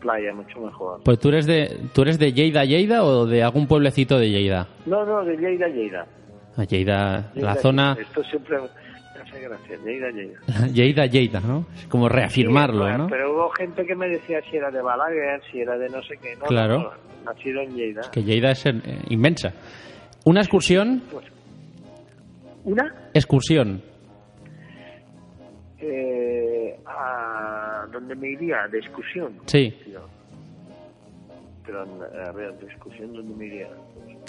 [0.00, 1.00] playa, mucho mejor.
[1.04, 4.68] Pues tú eres de tú eres de Lleida, Lleida o de algún pueblecito de Lleida.
[4.86, 6.06] No, no, de Lleida, Lleida.
[6.56, 10.38] Ah, Lleida, la Lleida, zona Esto siempre me hace gracia, Lleida, Lleida.
[10.72, 11.66] Lleida, Lleida, ¿no?
[11.76, 13.06] Es como reafirmarlo, Sí, ¿no?
[13.08, 16.16] Pero hubo gente que me decía si era de Balaguer, si era de no sé
[16.20, 16.36] qué.
[16.36, 16.78] No, Claro.
[16.78, 18.02] no, no, nacido en Lleida.
[18.12, 18.72] Que Lleida es eh,
[19.08, 19.52] inmensa.
[20.26, 21.02] Una excursión,
[22.64, 22.94] ¿Una?
[23.14, 23.82] excursión.
[27.94, 28.68] Dónde me iría?
[28.70, 29.32] ¿De excursión?
[29.46, 29.74] Sí.
[31.64, 33.68] Pero, a ver, ¿de excursión dónde me iría?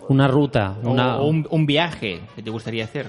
[0.08, 3.08] Una ruta, O- una O, un, un viaje que te gustaría hacer.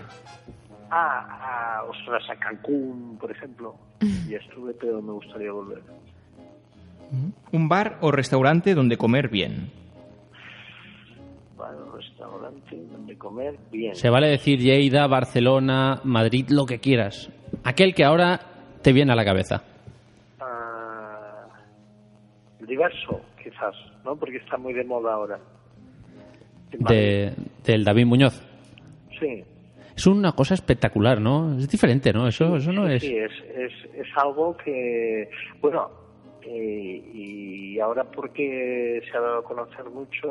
[0.91, 3.77] Ah, a, ostras, a Cancún, por ejemplo.
[4.29, 5.81] Ya estuve, pero me gustaría volver.
[7.53, 9.71] Un bar o restaurante donde comer bien.
[11.57, 13.95] Para un restaurante donde comer bien.
[13.95, 17.31] Se vale decir Lleida, Barcelona, Madrid, lo que quieras.
[17.63, 18.41] Aquel que ahora
[18.83, 19.63] te viene a la cabeza.
[22.67, 23.75] Diverso, quizás,
[24.05, 24.17] ¿no?
[24.17, 25.39] Porque está muy de moda ahora.
[26.73, 27.33] De,
[27.65, 28.43] del David Muñoz.
[29.19, 29.45] Sí.
[29.97, 31.57] Es una cosa espectacular, ¿no?
[31.59, 32.29] Es diferente, ¿no?
[32.29, 33.03] Eso, eso no es...
[33.03, 35.89] Sí, es, es, es algo que, bueno,
[36.43, 40.29] eh, y ahora porque se ha dado a conocer mucho,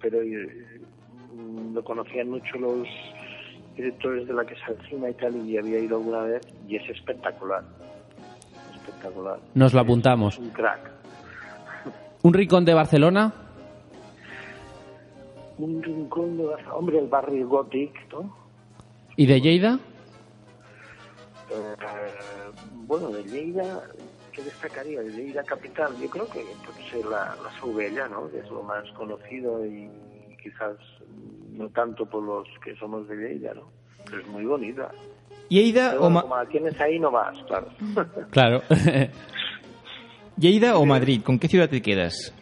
[0.00, 2.86] pero mm, lo conocían mucho los
[3.74, 6.88] directores de la que se avecina y tal, y había ido alguna vez, y es
[6.88, 7.64] espectacular.
[8.74, 9.38] Espectacular.
[9.54, 10.34] Nos lo apuntamos.
[10.34, 10.95] Es un crack.
[12.26, 13.32] Un rincón de Barcelona.
[15.58, 16.74] Un rincón de Barcelona.
[16.74, 18.34] Hombre, el barrio Gothic, ¿no?
[19.14, 19.78] ¿Y de Lleida?
[21.52, 21.76] Eh,
[22.84, 23.80] bueno, de Lleida,
[24.32, 25.02] ¿qué destacaría?
[25.02, 28.28] De Lleida capital, yo creo que puede ser la, la Soubella, ¿no?
[28.28, 29.88] Que es lo más conocido y
[30.42, 30.76] quizás
[31.52, 33.70] no tanto por los que somos de Lleida, ¿no?
[34.04, 34.90] Pero es muy bonita.
[35.48, 37.68] Lleida Pero o, bueno, Ma- como la tienes ahí no vas, claro.
[38.32, 38.62] Claro.
[40.38, 41.22] Lleida o Madrid.
[41.22, 42.34] ¿Con qué ciudad te quedas?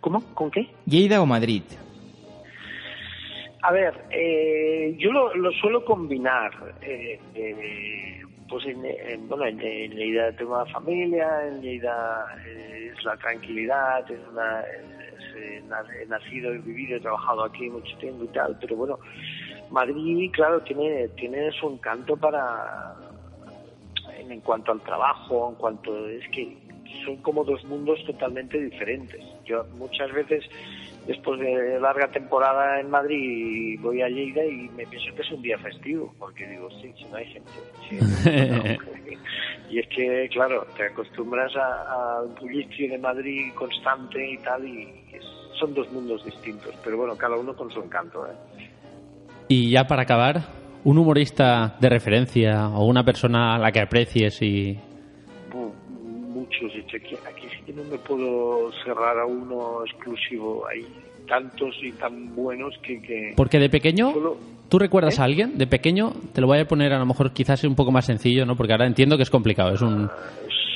[0.00, 0.22] ¿Cómo?
[0.34, 0.68] ¿Con qué?
[0.86, 1.62] Lleida o Madrid.
[3.62, 6.50] A ver, eh, yo lo, lo suelo combinar.
[6.82, 12.92] Eh, eh, pues en, en- bueno, en, en Lleida tengo una familia, en Lleida eh,
[12.96, 15.62] es la tranquilidad, es una, es, eh,
[16.02, 18.98] he nacido, he vivido, he trabajado aquí mucho tiempo y tal, pero bueno,
[19.70, 22.94] Madrid, claro, tiene, tiene su encanto para,
[24.18, 26.58] en, en cuanto al trabajo, en cuanto, es que
[27.04, 29.20] son como dos mundos totalmente diferentes.
[29.44, 30.44] Yo muchas veces
[31.06, 35.42] después de larga temporada en Madrid voy a Lleida y me pienso que es un
[35.42, 37.50] día festivo, porque digo, sí, si no hay gente.
[37.88, 37.98] sí,
[38.50, 38.62] no.
[39.70, 44.82] y es que, claro, te acostumbras a- al bullicio de Madrid constante y tal, y
[45.12, 45.24] es-
[45.58, 48.26] son dos mundos distintos, pero bueno, cada uno con su encanto.
[48.26, 48.64] ¿eh?
[49.48, 50.40] Y ya para acabar,
[50.84, 54.78] un humorista de referencia o una persona a la que aprecies y...
[56.66, 60.86] Aquí, aquí sí que no me puedo cerrar a uno exclusivo, hay
[61.26, 63.00] tantos y tan buenos que...
[63.02, 64.36] que Porque de pequeño, Solo-
[64.68, 65.22] ¿tú recuerdas ¿Eh?
[65.22, 65.58] a alguien?
[65.58, 68.46] De pequeño, te lo voy a poner a lo mejor quizás un poco más sencillo,
[68.46, 68.56] ¿no?
[68.56, 70.08] Porque ahora entiendo que es complicado, es un...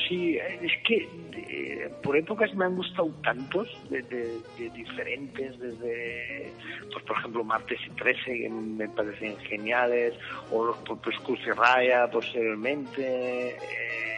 [0.09, 1.07] Sí, es que
[1.49, 6.53] eh, por épocas me han gustado tantos, de, de- de diferentes, desde,
[6.91, 10.13] pues por ejemplo, Martes y 13, que me parecen geniales,
[10.51, 13.01] o los propios Cruz y Raya posteriormente,
[13.49, 14.16] eh, eh,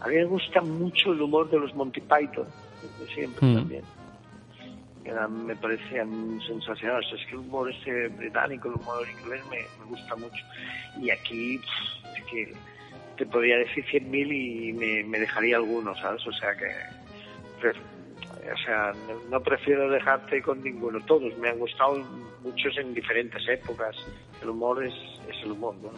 [0.00, 2.46] A mí me gusta mucho el humor de los Monty Python,
[3.00, 3.54] de siempre Mm.
[3.54, 3.82] también.
[5.04, 7.10] Era- me parecían sensacionales.
[7.12, 10.44] Es que el humor ese británico, el humor inglés me, me gusta mucho.
[11.00, 12.52] Y aquí, pff, es que
[13.16, 16.24] te podría decir 100.000 y me, me dejaría algunos, ¿sabes?
[16.26, 16.66] O sea que,
[17.60, 17.72] pre-
[18.52, 21.00] o sea, no, no prefiero dejarte con ninguno.
[21.06, 22.04] Todos me han gustado
[22.42, 23.96] muchos en diferentes épocas.
[24.42, 24.94] El humor es,
[25.28, 25.90] es el humor, ¿no?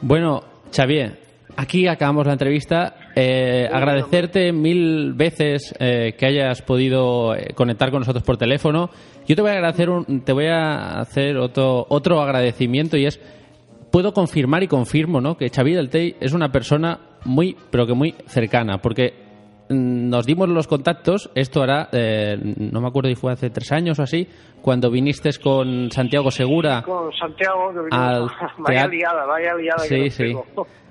[0.00, 0.42] Bueno,
[0.74, 1.18] Xavier,
[1.56, 2.94] aquí acabamos la entrevista.
[3.16, 8.90] Eh, agradecerte mil veces eh, que hayas podido eh, conectar con nosotros por teléfono.
[9.26, 13.20] Yo te voy a agradecer, un- te voy a hacer otro otro agradecimiento y es
[13.90, 15.36] puedo confirmar y confirmo, ¿no?
[15.36, 19.14] Que Xavier del Tey es una persona muy, pero que muy cercana, porque
[19.70, 21.30] mm, nos dimos los contactos.
[21.36, 24.26] Esto hará, eh, no me acuerdo si fue hace tres años o así,
[24.60, 30.34] cuando viniste con Santiago Segura Con Santiago, que Al vaya liada, vaya liada Sí, sí.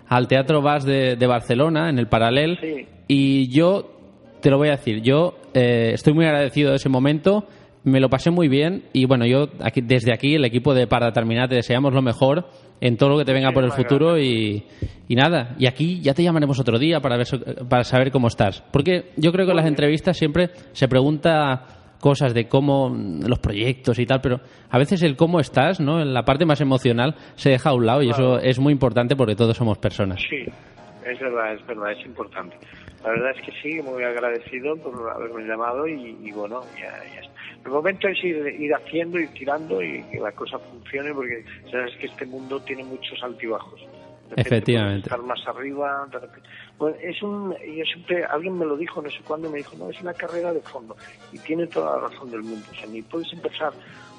[0.08, 2.58] Al Teatro Vas de, de Barcelona, en el Paralel.
[2.62, 2.86] Sí.
[3.08, 3.92] Y yo,
[4.42, 7.48] te lo voy a decir, yo eh, estoy muy agradecido de ese momento,
[7.84, 11.12] me lo pasé muy bien y bueno, yo aquí, desde aquí, el equipo de Para
[11.12, 12.48] Terminar, te deseamos lo mejor
[12.80, 14.64] en todo lo que te venga por el futuro y,
[15.08, 17.28] y nada, y aquí ya te llamaremos otro día para, ver,
[17.70, 18.64] para saber cómo estás.
[18.72, 23.40] Porque yo creo que en las entrevistas siempre se pregunta cosas de cómo mm, los
[23.40, 26.02] proyectos y tal, pero a veces el cómo estás, ¿no?
[26.02, 28.38] En la parte más emocional se deja a un lado y Claro.
[28.40, 30.20] eso es muy importante porque todos somos personas.
[30.30, 30.44] Sí,
[31.10, 32.58] es verdad, es verdad, es importante.
[33.06, 37.22] La verdad es que sí, muy agradecido por haberme llamado y, y bueno, ya, ya
[37.22, 37.34] está.
[37.66, 41.96] El momento es ir, ir haciendo, ir tirando y que la cosa funcione porque sabes
[42.02, 43.80] que este mundo tiene muchos altibajos.
[43.80, 45.08] De repente Efectivamente.
[45.08, 49.10] Estar más arriba, de repente- Pues es un, yo siempre, alguien me lo dijo, no
[49.10, 50.96] sé cuándo, me dijo, no, es una carrera de fondo.
[51.32, 52.66] Y tiene toda la razón del mundo.
[52.72, 53.72] O sea, ni puedes empezar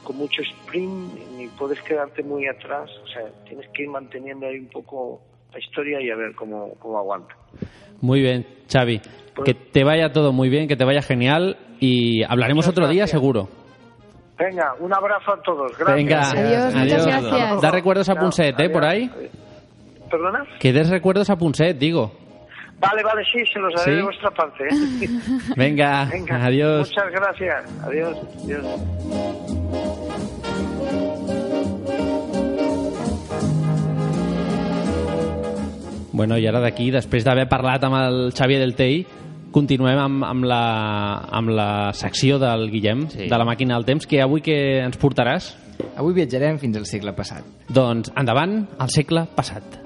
[0.04, 2.90] con mucho sprint, ni puedes quedarte muy atrás.
[3.02, 5.20] O sea, tienes que ir manteniendo ahí un poco
[5.52, 7.34] la historia y a ver cómo, cómo aguanta.
[8.00, 9.00] Muy bien, Xavi.
[9.34, 13.06] Pues- Que te vaya todo muy bien, que te vaya genial y hablaremos otro día
[13.06, 13.48] seguro.
[14.38, 15.76] Venga, un abrazo a todos.
[15.78, 15.96] Gracias.
[15.96, 17.60] Venga, Adiós, muchas gracias.
[17.62, 18.64] Da recuerdos a Punset, ¿eh?
[18.64, 18.72] adiós.
[18.72, 19.10] Por ahí.
[20.10, 20.44] ¿Perdona?
[20.58, 22.12] Que des recuerdos a Punset, digo.
[22.84, 23.96] Vale, vale, sí, se los haré ¿Sí?
[23.96, 24.64] de vuestra parte.
[24.64, 25.08] ¿eh?
[25.56, 26.88] Venga, Venga, adiós.
[26.90, 27.64] Muchas gracias.
[27.84, 28.16] Adiós.
[28.44, 28.64] Adiós.
[36.14, 39.00] Bueno, i ara d'aquí, després d'haver parlat amb el Xavier del Tei,
[39.54, 40.60] continuem amb, amb, la,
[41.34, 43.26] amb la secció del Guillem, Sí.
[43.30, 45.56] de la màquina del temps, que avui que ens portaràs?
[45.98, 47.42] Avui viatjarem fins al segle passat.
[47.68, 49.83] Doncs endavant, al segle passat.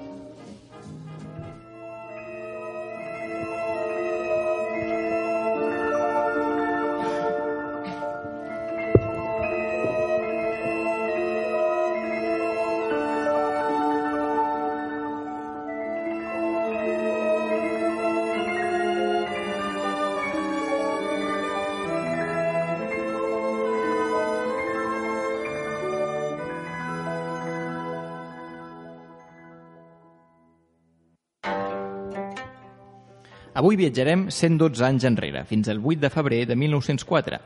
[33.69, 37.37] Avui viatjarem 112 anys enrere, fins al 8 de febrer de 1904,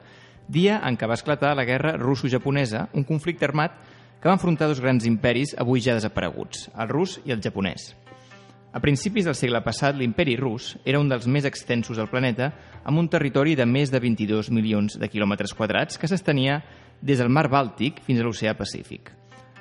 [0.46, 3.74] dia en què va esclatar la guerra russo-japonesa, un conflicte armat
[4.20, 7.88] que va enfrontar dos grans imperis avui ja desapareguts, el rus i el japonès.
[8.70, 12.52] A principis del segle passat, l'imperi rus era un dels més extensos del planeta,
[12.84, 16.60] amb un territori de més de 22 milions de quilòmetres quadrats que s'estenia
[17.02, 19.10] des del mar Bàltic fins a l'oceà Pacífic.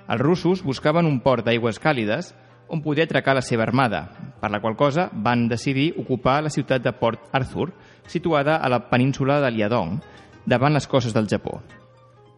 [0.05, 2.35] Els russos buscaven un port d'aigües càlides
[2.71, 4.05] on poder atracar la seva armada,
[4.39, 7.73] per la qual cosa van decidir ocupar la ciutat de Port Arthur,
[8.07, 9.99] situada a la península de Liadong,
[10.45, 11.59] davant les costes del Japó.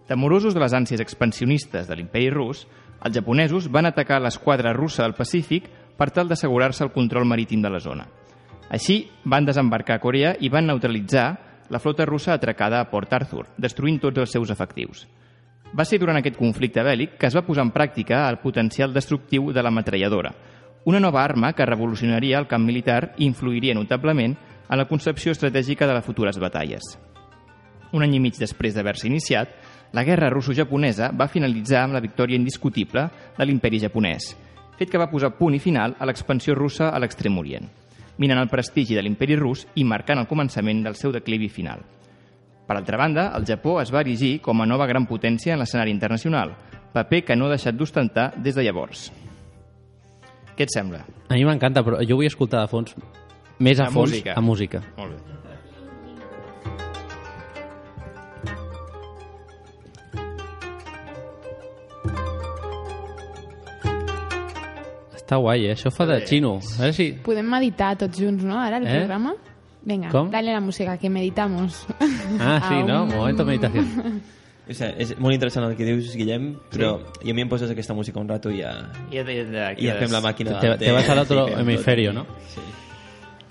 [0.09, 2.65] Temorosos de les ànsies expansionistes de l'imperi rus,
[3.05, 7.69] els japonesos van atacar l'esquadra russa al Pacífic per tal d'assegurar-se el control marítim de
[7.69, 8.07] la zona.
[8.73, 11.27] Així, van desembarcar a Corea i van neutralitzar
[11.69, 15.05] la flota russa atracada a Port Arthur, destruint tots els seus efectius.
[15.73, 19.49] Va ser durant aquest conflicte bèl·lic que es va posar en pràctica el potencial destructiu
[19.51, 20.29] de la metralladora,
[20.85, 24.35] una nova arma que revolucionaria el camp militar i influiria notablement
[24.69, 26.93] en la concepció estratègica de les futures batalles.
[27.93, 29.49] Un any i mig després d'haver-se iniciat,
[29.93, 34.31] la guerra russo-japonesa va finalitzar amb la victòria indiscutible de l'imperi japonès,
[34.77, 37.65] fet que va posar punt i final a l'expansió russa a l'extrem orient,
[38.17, 41.81] minant el prestigi de l'imperi rus i marcant el començament del seu declivi final.
[42.67, 45.91] Per altra banda, el Japó es va erigir com a nova gran potència en l'escenari
[45.91, 46.53] internacional,
[46.93, 49.09] paper que no ha deixat d'ostentar des de llavors.
[50.55, 51.03] Què et sembla?
[51.29, 52.95] A mi m'encanta, però jo vull escoltar de fons,
[53.59, 54.33] més a La fons, música.
[54.37, 54.83] a música.
[54.97, 55.39] Molt bé.
[65.13, 65.73] Està Està guai, eh?
[65.73, 66.57] Això fa de xino.
[66.75, 67.07] A veure si...
[67.25, 68.57] Podem meditar tots junts, no?
[68.59, 68.97] Ara el Eh?
[68.99, 69.33] programa.
[69.85, 70.29] Venga, Com?
[70.31, 71.85] dale la música, que meditamos.
[72.39, 72.99] Ah, sí, no?
[72.99, 73.09] Aum.
[73.15, 73.83] Momento meditació.
[74.63, 77.25] O sigui, és molt interessant el que dius, Guillem, però sí.
[77.27, 78.69] i a mi em poses aquesta música un rato i ja,
[79.11, 80.53] I ja, ja, i ja fem la màquina.
[80.61, 81.61] Te, te vas al otro sí, fem tot.
[81.65, 82.23] hemisferio, ¿no?
[82.47, 82.61] Sí.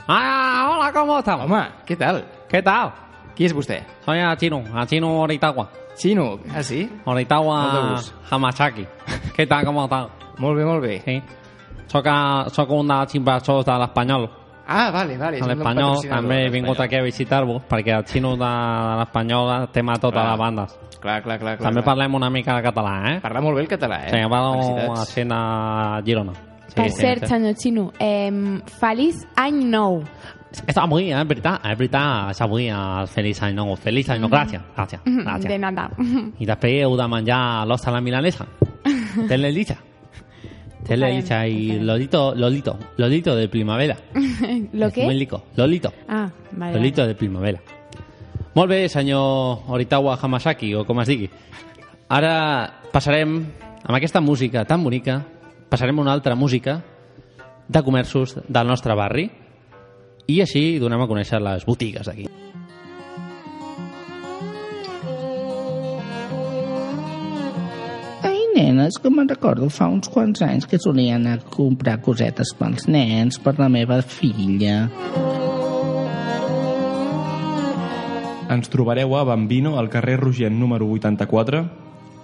[0.08, 1.38] Ah, hola, ¿cómo estás?
[1.44, 2.24] Home, què tal?
[2.48, 2.94] ¿Qué tal?
[3.36, 3.82] Qui és vostè?
[4.06, 5.68] Soy a Chino, a Chino Oritawa.
[6.00, 6.88] Chino, ah sí?
[7.04, 8.00] Oritawa.
[8.30, 8.86] Hamasaki.
[9.36, 10.08] ¿Qué tal, cómo estás?
[10.38, 11.02] Molt bé, molt bé.
[11.04, 11.20] Sí.
[11.92, 14.30] Soc, a, soc un dels inversors de l'Espanyol.
[14.72, 15.40] Ah, vale, vale.
[15.42, 18.48] A l'Espanyol també he de vingut aquí a visitar-vos perquè el xino de
[19.02, 20.30] l'Espanyol tema totes Clar.
[20.30, 20.78] les bandes.
[21.02, 21.56] Clar, clar, clar.
[21.58, 21.84] clar També clar.
[21.94, 23.20] parlem una mica de català, eh?
[23.20, 24.10] Parla molt bé el català, eh?
[24.14, 26.32] Sí, parlo accent a Girona.
[26.68, 27.26] Sí, per sí, cert, sí.
[27.34, 28.30] senyor Xino, eh,
[28.80, 30.02] feliç any nou.
[30.66, 31.24] És avui, eh?
[31.24, 33.74] Veritat, és veritat, és avui el Feliç Any Nou.
[33.74, 35.58] Feliç Any Nou, gràcies, gràcies, De gràcies.
[35.60, 35.88] nada.
[36.38, 38.44] I després heu de menjar l'os a la milanesa.
[39.28, 39.76] Tenle licha.
[40.86, 43.96] Tenle farem, licha i lolito, lolito, lolito de primavera.
[44.72, 44.90] Lo?
[44.96, 45.92] Muy lico, lolito.
[46.08, 46.74] Ah, vale.
[46.74, 47.60] Lolito de primavera.
[48.54, 51.30] Molt bé, senyor Oritawa Hamasaki, o com es digui.
[52.12, 53.38] Ara passarem,
[53.82, 55.22] amb aquesta música tan bonica,
[55.70, 56.82] passarem a una altra música
[57.68, 59.30] de comerços del nostre barri
[60.28, 62.28] i així donem a conèixer les botigues d'aquí.
[68.62, 72.86] És que me'n recordo fa uns quants anys que solia anar a comprar cosetes pels
[72.86, 74.88] nens, per la meva filla.
[78.52, 81.62] Ens trobareu a Bambino, al carrer Rogent número 84,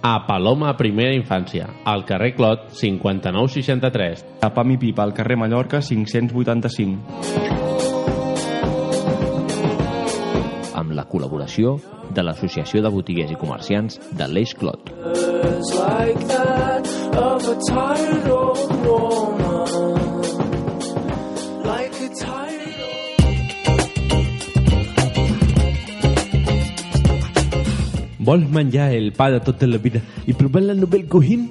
[0.01, 4.25] A Paloma Primera Infància, al carrer Clot 5963.
[4.41, 7.59] a Pam i Pipa, al carrer Mallorca 585.
[10.79, 14.91] amb la col·laboració de l'Associació de Botiguers i Comerciants de l'Eix Clot.
[28.29, 31.49] ¿Vols menjar el pa de tota la vida y probar la Nobel Cojín?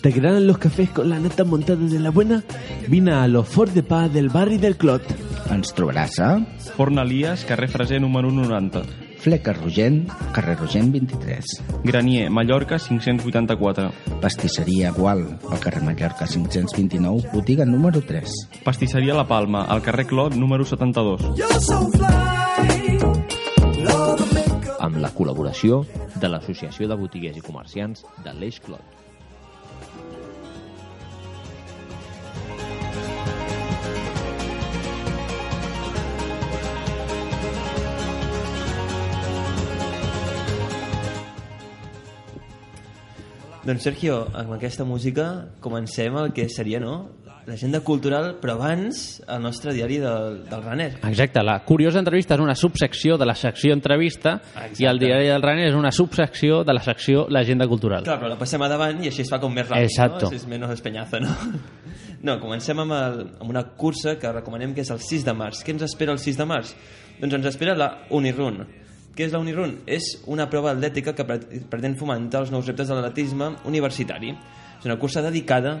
[0.00, 2.42] ¿Te los cafés con la nata montada de la buena?
[2.88, 5.02] Vine a los Fort de Pa del barri del Clot.
[5.50, 6.30] Ens trobaràs a
[6.76, 9.09] Forn Elias, carrer Freser número 90.
[9.20, 11.44] Fleca Rogent, carrer Rogent 23.
[11.84, 13.92] Granier, Mallorca 584.
[14.20, 18.48] Pastisseria Gual, al carrer Mallorca 529, botiga número 3.
[18.64, 21.36] Pastisseria La Palma, al carrer Clot número 72.
[21.36, 22.70] You're so fly.
[24.80, 25.82] Amb la col·laboració
[26.16, 28.99] de l'Associació de Botiguers i Comerciants de l'Eix Clot.
[43.70, 45.24] Doncs Sergio, amb aquesta música
[45.62, 47.12] comencem el que seria, no?,
[47.46, 50.88] l'agenda cultural, però abans el nostre diari del, del Runner.
[51.06, 54.82] Exacte, la curiosa entrevista és una subsecció de la secció entrevista Exacte.
[54.82, 58.02] i el diari del Runner és una subsecció de la secció l'agenda cultural.
[58.10, 60.26] Clar, però la passem a davant i així es fa com més ràpid, Exacto.
[60.26, 60.32] no?
[60.32, 61.36] Així és menys espenyazo, no?
[62.26, 65.62] No, comencem amb, el, amb una cursa que recomanem que és el 6 de març.
[65.64, 66.74] Què ens espera el 6 de març?
[67.22, 68.64] Doncs ens espera la Unirun.
[69.20, 69.74] Què és la Unirun?
[69.84, 74.30] És una prova atlètica que pre- pretén fomentar els nous reptes de l'atletisme universitari.
[74.78, 75.74] És una cursa dedicada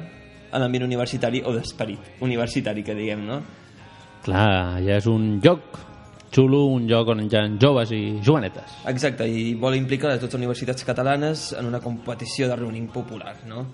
[0.52, 3.38] a l'ambient universitari o d'esperit universitari, que diguem, no?
[4.26, 5.80] Clar, ja és un joc
[6.36, 8.76] xulo, un joc on hi ha joves i jovenetes.
[8.92, 13.70] Exacte, i vol implicar les universitats catalanes en una competició de running popular, no?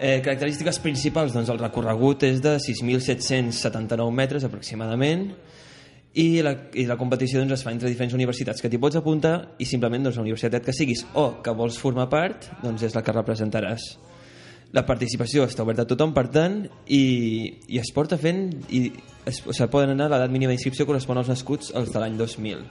[0.00, 5.28] Eh, característiques principals, doncs el recorregut és de 6.779 metres aproximadament
[6.14, 9.34] i la, i la competició doncs, es fa entre diferents universitats que t'hi pots apuntar
[9.62, 13.04] i simplement doncs, la universitat que siguis o que vols formar part doncs és la
[13.06, 13.92] que representaràs.
[14.74, 17.02] La participació està oberta a tothom, per tant, i,
[17.66, 18.44] i es porta fent...
[18.70, 18.84] I
[19.26, 22.14] es, o sigui, poden anar a l'edat mínima d'inscripció correspon als nascuts els de l'any
[22.18, 22.62] 2000.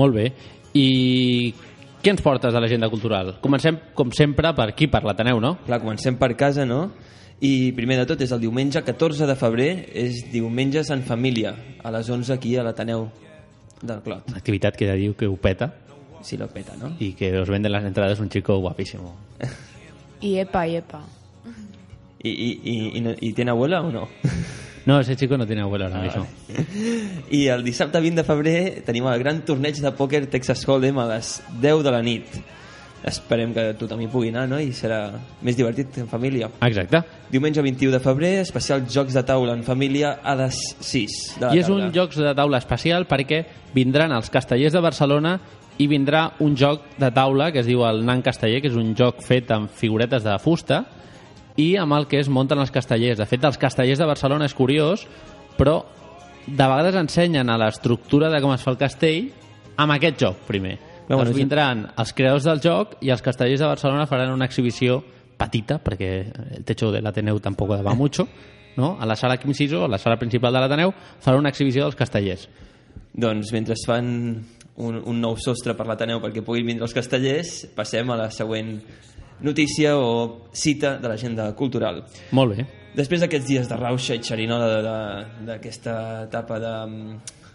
[0.00, 0.30] Molt bé.
[0.76, 1.52] I
[2.00, 3.34] què ens portes de l'agenda cultural?
[3.44, 5.58] Comencem, com sempre, per aquí, per l'Ateneu, no?
[5.66, 6.86] Clar, comencem per casa, no?
[7.40, 11.90] I primer de tot és el diumenge 14 de febrer, és diumenges en família, a
[11.94, 13.06] les 11 aquí a l'Ateneu
[13.80, 14.28] del Clot.
[14.36, 15.70] Activitat que ja diu que ho peta.
[16.22, 16.92] Sí, lo peta, ¿no?
[17.00, 19.16] Y que os venden las entradas un chico guapísimo.
[20.20, 21.00] I epa, i epa.
[22.22, 24.06] ¿Y, y, y, y, no- y tiene abuela o no?
[24.84, 26.26] No, ese chico no tiene abuela ahora Ah, mismo.
[27.30, 31.06] I el dissabte 20 de febrer tenim el gran torneig de pòquer Texas Hold'em a
[31.14, 32.26] les 10 de la nit.
[33.06, 34.58] Esperem que tothom hi pugui anar, no?
[34.60, 35.06] I serà
[35.42, 36.50] més divertit en família.
[36.66, 37.00] Exacte.
[37.32, 41.54] Diumenge 21 de febrer, especial jocs de taula en família a les 6 de la
[41.54, 41.86] I és tarda.
[41.86, 45.38] un jocs de taula especial perquè vindran els castellers de Barcelona
[45.80, 48.92] i vindrà un joc de taula que es diu el Nan Casteller, que és un
[48.94, 50.84] joc fet amb figuretes de fusta
[51.56, 53.16] i amb el que es munten els castellers.
[53.18, 55.06] De fet, els castellers de Barcelona és curiós,
[55.56, 55.80] però
[56.46, 59.30] de vegades ensenyen a l'estructura de com es fa el castell
[59.80, 60.76] amb aquest joc, primer.
[61.10, 61.40] Bé, bueno, sí.
[61.40, 65.00] vindran els creadors del joc i els castellers de Barcelona faran una exhibició
[65.40, 66.10] petita, perquè
[66.60, 68.28] el techo de l'Ateneu tampoc va mucho,
[68.76, 68.92] no?
[68.94, 71.98] a la sala Quim Ciso, a la sala principal de l'Ateneu, farà una exhibició dels
[71.98, 72.46] castellers.
[73.10, 74.06] Doncs mentre es fan
[74.78, 78.76] un, un nou sostre per l'Ateneu perquè puguin vindre els castellers, passem a la següent
[79.42, 82.04] notícia o cita de l'agenda cultural.
[82.38, 82.68] Molt bé.
[82.94, 84.70] Després d'aquests dies de rauxa i xerinola
[85.42, 85.98] d'aquesta
[86.28, 86.74] etapa de,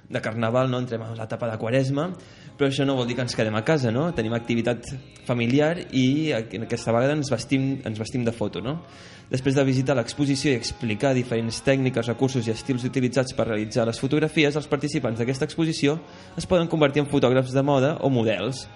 [0.10, 0.80] de carnaval, no?
[0.80, 2.10] entrem a l'etapa de quaresma,
[2.58, 4.12] però això no vol dir que ens quedem a casa, no?
[4.16, 4.86] Tenim activitat
[5.26, 8.82] familiar i aqu- aquesta vegada ens vestim, ens vestim de foto, no?
[9.30, 14.00] Després de visitar l'exposició i explicar diferents tècniques, recursos i estils utilitzats per realitzar les
[14.00, 15.98] fotografies, els participants d'aquesta exposició
[16.38, 18.68] es poden convertir en fotògrafs de moda o models,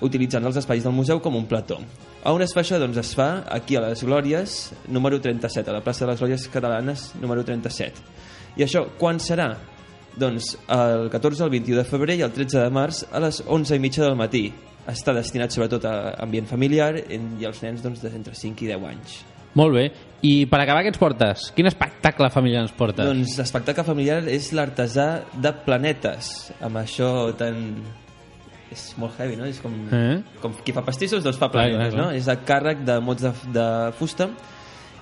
[0.00, 1.76] utilitzant els espais del museu com un plató.
[2.24, 2.78] A on es fa això?
[2.80, 6.48] Doncs es fa aquí a les Glòries, número 37, a la plaça de les Glòries
[6.48, 8.00] Catalanes, número 37.
[8.56, 9.50] I això quan serà?
[10.18, 13.76] Doncs el 14, el 21 de febrer i el 13 de març a les 11
[13.76, 14.48] i mitja del matí.
[14.90, 19.20] Està destinat sobretot a ambient familiar i als nens doncs, d'entre 5 i 10 anys.
[19.54, 19.84] Molt bé.
[20.22, 21.48] I per acabar, què ens portes?
[21.56, 23.06] Quin espectacle familiar ens portes?
[23.06, 27.58] Doncs l'espectacle familiar és l'artesà de planetes, amb això tan...
[28.70, 29.48] És molt heavy, no?
[29.50, 30.20] És com, Eh?
[30.38, 32.12] com qui fa pastissos, doncs fa Clar, planetes, clar, clar.
[32.12, 32.16] no?
[32.16, 33.64] És a càrrec de mots de, de
[33.98, 34.28] fusta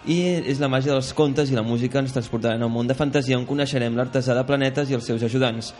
[0.06, 2.94] i és la màgia dels contes i la música ens transportaran a un món de
[2.94, 5.72] fantasia on coneixerem l'artesà de planetes i els seus ajudants.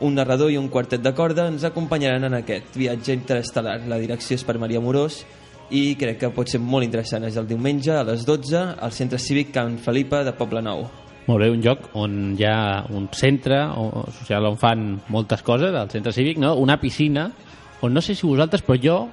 [0.00, 3.80] Un narrador i un quartet de corda ens acompanyaran en aquest viatge interestel·lar.
[3.88, 5.22] La direcció és per Maria Morós
[5.70, 7.24] i crec que pot ser molt interessant.
[7.24, 10.84] És el diumenge a les 12 al Centre Cívic Can Felipa de Poble Nou.
[11.26, 15.74] Molt bé, un lloc on hi ha un centre o- social on fan moltes coses,
[15.74, 16.54] el centre cívic, no?
[16.54, 17.32] una piscina,
[17.80, 19.08] on no sé si vosaltres, però jo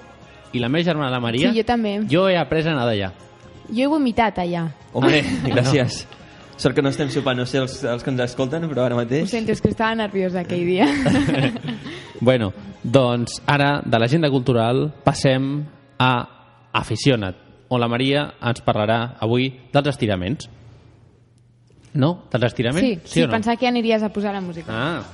[0.53, 1.95] i la meva germana la Maria, Sí, jo també.
[2.07, 3.11] jo he après a nedar allà.
[3.69, 4.67] Jo he vomitat allà.
[4.93, 6.03] Hombre, Ah, gràcies.
[6.57, 8.99] Sort que no estem sopant, no sé els, els que ens escolten, però ara Ho
[9.01, 9.29] mateix...
[9.31, 10.87] sento, és que estava nerviosa aquell dia.
[12.23, 12.53] Bueno,
[12.83, 15.65] doncs ara de l'agenda cultural passem
[15.99, 16.11] a
[16.71, 17.35] Aficiona't,
[17.67, 20.47] on la Maria ens parlarà avui dels estiraments.
[21.99, 22.23] No?
[22.31, 22.87] Dels estiraments?
[22.87, 23.33] Sí, sí, o no?
[23.35, 24.71] pensava que ja aniries a posar la música.
[24.71, 25.03] Ah,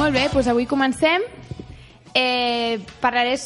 [0.00, 1.22] Molt bé, doncs avui comencem.
[2.14, 3.36] Eh, parlaré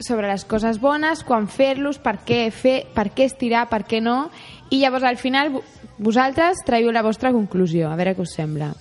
[0.00, 4.30] sobre les coses bones, quan fer-los, per què fer, per què estirar, per què no,
[4.70, 5.64] i llavors al final vo-
[5.98, 8.72] vosaltres traieu la vostra conclusió, a veure què us sembla.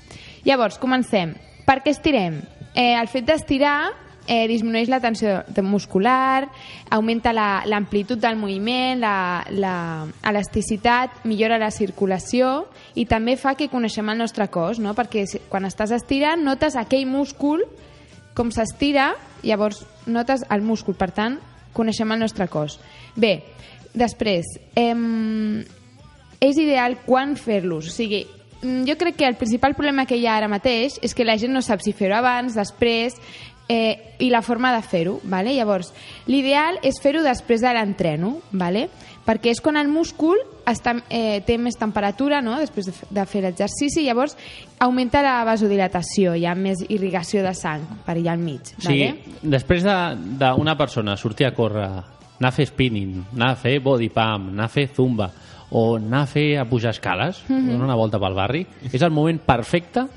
[0.45, 1.33] Llavors, comencem.
[1.67, 2.39] Per què estirem?
[2.73, 3.89] Eh, el fet d'estirar
[4.29, 6.47] eh, disminueix la tensió muscular,
[6.93, 13.67] augmenta la- l'amplitud del moviment, la- la- elasticitat, millora la circulació i també fa que
[13.69, 14.93] coneixem el nostre cos, no?
[14.93, 17.65] perquè quan estàs estirant notes aquell múscul
[18.37, 19.13] com s'estira,
[19.43, 21.39] llavors notes el múscul, per tant,
[21.73, 22.79] coneixem el nostre cos.
[23.15, 23.43] Bé,
[23.93, 25.63] després, em,
[26.39, 28.25] és ideal quan fer-los, o sigui,
[28.61, 31.37] mm, jo crec que el principal problema que hi ha ara mateix és que la
[31.37, 33.15] gent no sap si fer-ho abans, després,
[33.69, 35.53] eh, i la forma de fer-ho, vale?
[35.53, 35.93] llavors,
[36.25, 38.89] l'ideal és fer-ho després de l'entreno, vale?
[39.25, 40.39] perquè és quan el múscul
[40.71, 42.57] està, eh, té més temperatura no?
[42.59, 44.35] després de, de fer l'exercici, llavors
[44.79, 48.61] augmenta la vasodilatació, hi ha més irrigació de sang per allà al mig.
[48.77, 49.39] o sigui, Vale?
[49.57, 51.85] després de- d'una persona sortir a córrer,
[52.39, 55.29] anar a fer spinning, anar a fer body pump, anar a fer zumba,
[55.71, 57.67] o anar a fer a pujar escales, Mhm.
[57.71, 60.07] donar una volta pel barri, és el moment perfecte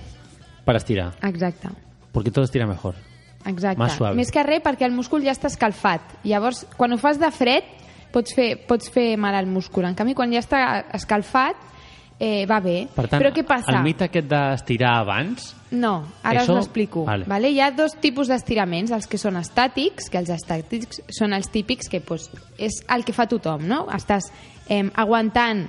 [0.64, 1.68] per estirar, Exacte.
[2.12, 2.94] perquè tot estira mejor.
[3.44, 3.82] Exacte.
[4.14, 6.00] Més que res perquè el múscul ja està escalfat.
[6.22, 7.64] Llavors, quan ho fas de fred,
[8.12, 9.84] pots fer, pots fer mal al múscul.
[9.88, 11.56] En canvi, quan ja està escalfat,
[12.20, 12.86] eh, va bé.
[12.94, 13.72] Per tant, Però què passa?
[13.78, 17.06] el mite aquest d'estirar abans, No, ara Això- us l'explico.
[17.06, 17.24] Vale.
[17.26, 17.48] Vale.
[17.50, 21.88] Hi ha dos tipus d'estiraments, els que són estàtics, que els estàtics són els típics
[21.88, 23.86] que pues, és el que fa tothom, no?
[23.88, 24.30] Estàs
[24.68, 25.64] eh, aguantant,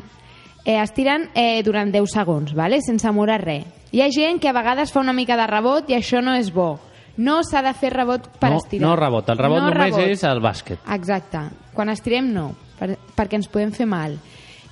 [0.66, 2.82] eh, estirant eh, durant 10 segons, vale?
[2.82, 3.64] sense moure res.
[3.94, 6.52] Hi ha gent que a vegades fa una mica de rebot i això no és
[6.52, 6.80] bo.
[7.18, 8.88] No s'ha de fer rebot per no, estirar.
[8.88, 9.28] no rebot.
[9.30, 10.08] El rebot No només rebot.
[10.10, 10.80] és el bàsquet.
[10.96, 11.40] Exacte.
[11.74, 14.18] Quan estirem, no, per, perquè ens podem fer mal.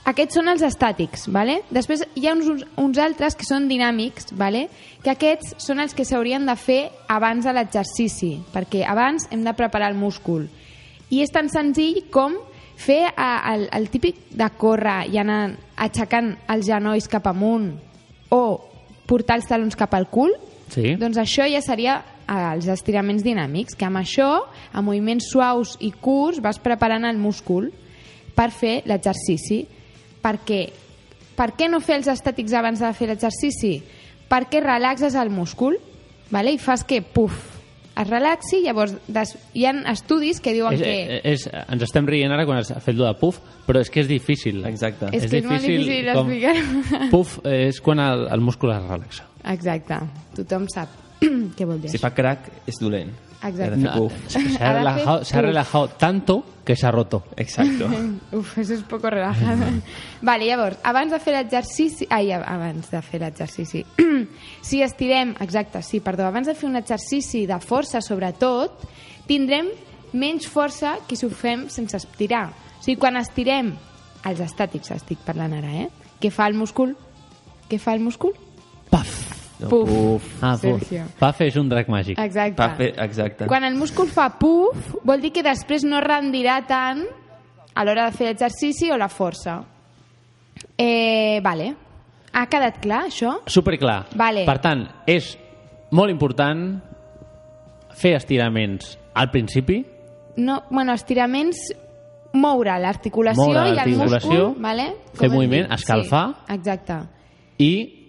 [0.03, 1.59] Aquests són els estàtics, vale?
[1.69, 4.63] després hi ha uns, uns altres que són dinàmics, vale?
[5.03, 9.53] que aquests són els que s'haurien de fer abans de l'exercici, perquè abans hem de
[9.53, 10.47] preparar el múscul.
[11.11, 12.33] I és tan senzill com
[12.81, 17.75] fer a, el, el típic de córrer i anar aixecant els genolls cap amunt
[18.33, 18.41] o
[19.05, 20.33] portar els talons cap al cul,
[20.71, 20.95] Sí.
[20.95, 21.99] doncs això ja seria
[22.31, 24.31] eh, els estiraments dinàmics, que amb això,
[24.71, 27.71] amb moviments suaus i curts, vas preparant el múscul
[28.35, 29.63] per fer l'exercici.
[30.21, 30.61] Perquè,
[31.37, 33.79] per què no fer els estàtics abans de fer l'exercici?
[34.31, 35.79] Perquè relaxes el múscul
[36.31, 36.53] vale?
[36.55, 37.35] i fas que, puf,
[37.91, 41.19] es relaxi, llavors des, hi ha estudis que diuen És, que...
[41.33, 44.07] és, ens estem rient ara quan has fet lo de puff, però és que és
[44.07, 44.63] difícil.
[44.69, 45.11] Exacte.
[45.11, 47.05] és que és molt difícil explicar-ho.
[47.11, 49.27] Puff és quan el, el múscul es relaxa.
[49.51, 49.99] Exacte,
[50.37, 51.10] tothom sap
[51.57, 53.11] què vol dir Si fa crack, és dolent.
[53.43, 53.77] Exacte.
[53.77, 57.23] No, se ha relajado, se ha relajado tanto que se ha roto.
[57.35, 57.87] Exacto.
[58.37, 59.65] Uf, això és poco relajado.
[60.21, 62.05] vale, llavors, abans de fer l'exercici...
[62.09, 63.83] Ai, abans de fer l'exercici.
[64.61, 65.33] si estirem...
[65.41, 66.27] Exacte, sí, perdó.
[66.29, 68.85] Abans de fer un exercici de força, sobretot,
[69.29, 69.73] tindrem
[70.13, 72.49] menys força que si ho fem sense estirar.
[72.77, 73.73] O sigui, quan estirem...
[74.21, 75.87] Els estàtics estic parlant ara, eh?
[76.21, 76.93] Què fa el múscul?
[77.71, 78.37] Què fa el múscul?
[79.69, 80.25] Puf.
[80.41, 80.81] Ah, puf.
[80.81, 81.05] Sergio.
[81.19, 82.19] Paf és un drac màgic.
[82.19, 82.55] Exacte.
[82.55, 83.47] Pafe, exacte.
[83.47, 87.03] Quan el múscul fa puf, vol dir que després no rendirà tant
[87.73, 89.61] a l'hora de fer l'exercici o la força.
[90.77, 91.75] Eh, vale.
[92.33, 93.39] Ha quedat clar, això?
[93.45, 94.05] Superclar.
[94.15, 94.45] Vale.
[94.47, 95.37] Per tant, és
[95.91, 96.79] molt important
[97.99, 99.85] fer estiraments al principi,
[100.37, 101.57] No, bueno, estiraments,
[102.33, 104.85] moure l'articulació i el múscul, vale?
[105.13, 106.27] fer moviment, escalfar.
[106.47, 106.99] Sí, exacte.
[107.57, 108.00] i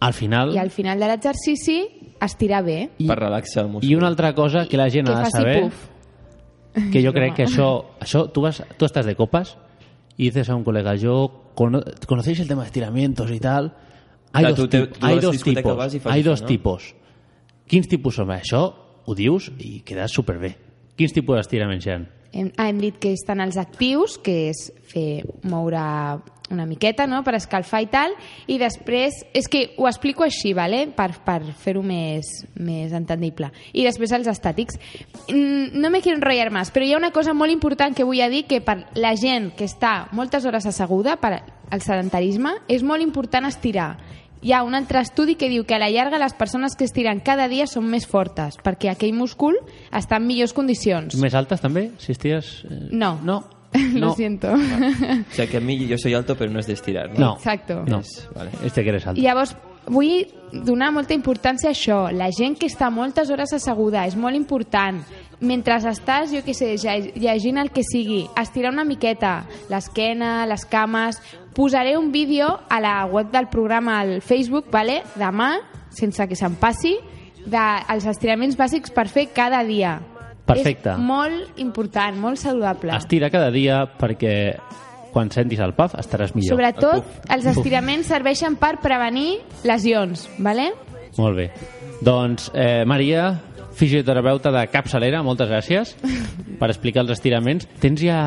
[0.00, 0.54] al final...
[0.54, 1.78] I al final de l'exercici,
[2.20, 2.90] estirar bé.
[2.98, 3.90] Per relaxar el múscul.
[3.90, 5.86] I una altra cosa que la gent que ha de saber, puf.
[6.92, 7.70] que jo crec que això,
[8.00, 9.56] això tú, vas, tú estás de copas
[10.16, 13.74] y dices a un colega, yo, cono- ¿conocéis el tema de estiramientos y tal?
[14.32, 16.46] Hay Clar, dos, tu te- tu hay dos tipos, i hay això, dos no?
[16.46, 16.94] tipus.
[17.66, 18.30] Quins tipus són?
[18.34, 18.60] Això
[19.06, 20.56] ho dius i quedes superbé.
[20.96, 21.98] Quins tipus d'estiraments hi ha?
[22.32, 25.80] Hem, ah, hem dit que estan els actius, que és fer moure
[26.50, 27.22] una miqueta no?
[27.24, 28.14] per escalfar i tal,
[28.46, 30.88] i després, és que ho explico així, vale?
[30.96, 32.26] per, per fer-ho més,
[32.58, 33.52] més entendible.
[33.72, 34.78] I després els estàtics.
[35.28, 38.20] Mm, No me quiero enrotllar más, però hi ha una cosa molt important que vull
[38.20, 41.40] a dir que per la gent que està moltes hores asseguda, per
[41.70, 43.96] al sedentarisme, és molt important estirar.
[44.42, 47.20] Hi ha un altre estudi que diu que a la llarga les persones que estiren
[47.20, 49.58] cada dia són més fortes, perquè aquell múscul
[49.92, 51.14] està en millors condicions.
[51.20, 51.90] Més altes també?
[52.00, 52.64] Si estires...
[52.64, 53.59] eh, No.
[53.94, 54.06] No.
[54.08, 54.52] Lo siento.
[54.52, 57.18] O sea, que a mí yo soy alto, pero no es de estirar, ¿no?
[57.20, 57.34] No.
[57.36, 57.84] Exacto.
[57.86, 58.00] No.
[58.00, 58.50] Es- vale.
[58.64, 59.20] Este que eres alto.
[59.20, 59.56] I llavors
[59.86, 62.10] vull donar molta importància a això.
[62.12, 65.00] La gent que està moltes hores asseguda és molt important.
[65.40, 70.64] Mentre estàs, jo què sé, lle- llegint el que sigui, estirar una miqueta l'esquena, les
[70.66, 71.20] cames...
[71.54, 75.02] Posaré un vídeo a la web del programa al Facebook, vale?
[75.18, 75.56] demà,
[75.90, 76.92] sense que se'n passi,
[77.44, 79.96] dels estiraments bàsics per fer cada dia.
[80.54, 80.94] Perfecte.
[80.94, 82.94] És molt important, molt saludable.
[82.96, 84.34] Estira cada dia perquè
[85.10, 86.54] quan sentis el paf estaràs millor.
[86.54, 87.56] Sobretot, els Puf.
[87.56, 90.70] estiraments serveixen per prevenir lesions, vale?
[91.18, 91.50] Molt bé.
[92.00, 93.32] Doncs, eh, Maria,
[93.80, 95.94] fisioterapeuta de capçalera, moltes gràcies
[96.60, 97.66] per explicar els estiraments.
[97.80, 98.18] Tens ja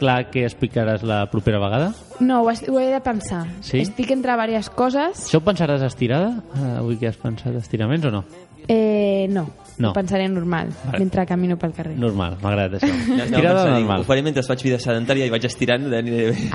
[0.00, 1.92] clar què explicaràs la propera vegada?
[2.20, 3.44] No, ho, ho he de pensar.
[3.60, 3.82] Sí?
[3.84, 5.26] Estic entre diverses coses.
[5.26, 6.32] Això ho pensaràs estirada?
[6.54, 8.24] Eh, avui que has pensat estiraments o no?
[8.68, 9.48] Eh, no,
[9.78, 9.90] No.
[9.90, 10.98] ho pensaré normal, Vale.
[11.00, 11.96] mentre camino pel carrer.
[11.98, 12.92] Normal, m'ha agradat això.
[13.08, 14.00] No, no, Estirada dic, normal.
[14.00, 16.02] Ho faré mentre faig vida sedentària i vaig estirant de.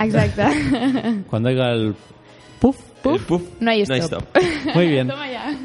[0.06, 0.48] Exacte.
[1.30, 1.94] Quan oiga el
[2.60, 4.24] puf, Puf, puf, no hi no hi stop.
[4.76, 5.10] Muy bien.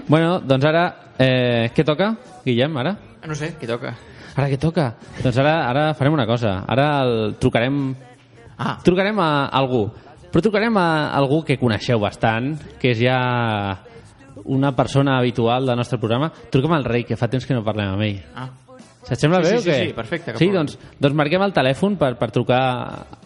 [0.07, 0.85] Bueno, doncs ara,
[1.19, 2.13] eh, què toca,
[2.45, 2.97] Guillem, ara?
[3.23, 3.95] Ah, No sé, què toca?
[4.37, 4.93] Ara què toca?
[5.23, 6.65] Doncs ara, ara farem una cosa.
[6.67, 7.95] Ara el trucarem...
[8.59, 8.79] Ah.
[8.85, 9.89] Trucarem a algú.
[10.31, 13.19] Però trucarem a algú que coneixeu bastant, que és ja
[14.45, 16.31] una persona habitual del nostre programa.
[16.51, 18.21] Truquem al rei, que fa temps que no parlem amb ell.
[18.37, 18.51] Ah.
[19.05, 19.79] Se't sembla Sí, bé sí, o què?
[19.81, 22.63] sí, sí, perfecte, Sí, doncs, doncs marquem el telèfon per, per trucar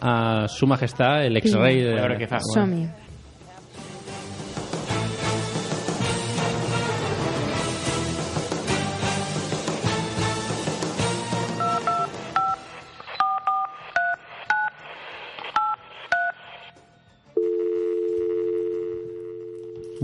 [0.01, 1.93] a su majestat, l'exrei de...
[1.95, 2.41] A veure què fa.
[2.43, 2.81] Som-hi.
[2.83, 3.08] Bueno,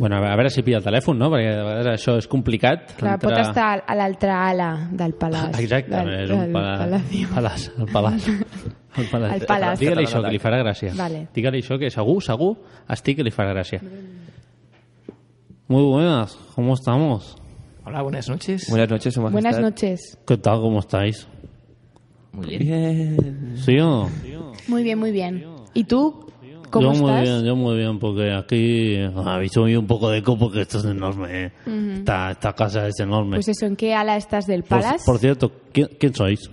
[0.04, 1.30] a veure si pilla el telèfon, no?
[1.32, 2.96] Perquè a vegades això és complicat.
[2.98, 5.60] Clar, pot Entrar- estar a l'altra ala del palàs.
[5.60, 8.28] Exacte, del, és un palàs, el palàs.
[8.96, 9.34] El palàs.
[9.36, 9.80] El palàs.
[9.80, 10.94] Digue-li això, que li farà gràcia.
[10.96, 11.26] Vale.
[11.36, 12.54] Digue-li això, que segur, segur,
[12.96, 13.82] estic que li farà gràcia.
[15.68, 17.36] Muy buenas, ¿cómo estamos?
[17.84, 18.70] Hola, buenas noches.
[18.70, 19.42] Buenas noches, su majestad.
[19.42, 20.18] Buenas noches.
[20.26, 21.28] ¿Qué tal, cómo estáis?
[22.32, 23.18] Muy bien.
[23.18, 23.58] Bien.
[23.58, 24.10] ¿Sí o no?
[24.70, 25.44] Muy bien, muy bien.
[25.74, 26.28] ¿Y tú?
[26.80, 27.24] ¿Cómo yo muy estás?
[27.24, 30.86] bien, yo muy bien, porque aquí habéis subido un poco de eco porque esto es
[30.86, 31.46] enorme.
[31.46, 31.52] ¿eh?
[31.66, 31.92] Ujú.
[32.00, 33.38] esta, esta casa es enorme.
[33.38, 35.04] Pues eso, ¿en qué ala estás del Por- palás?
[35.06, 36.50] Por, cierto, ¿quién, quién sois?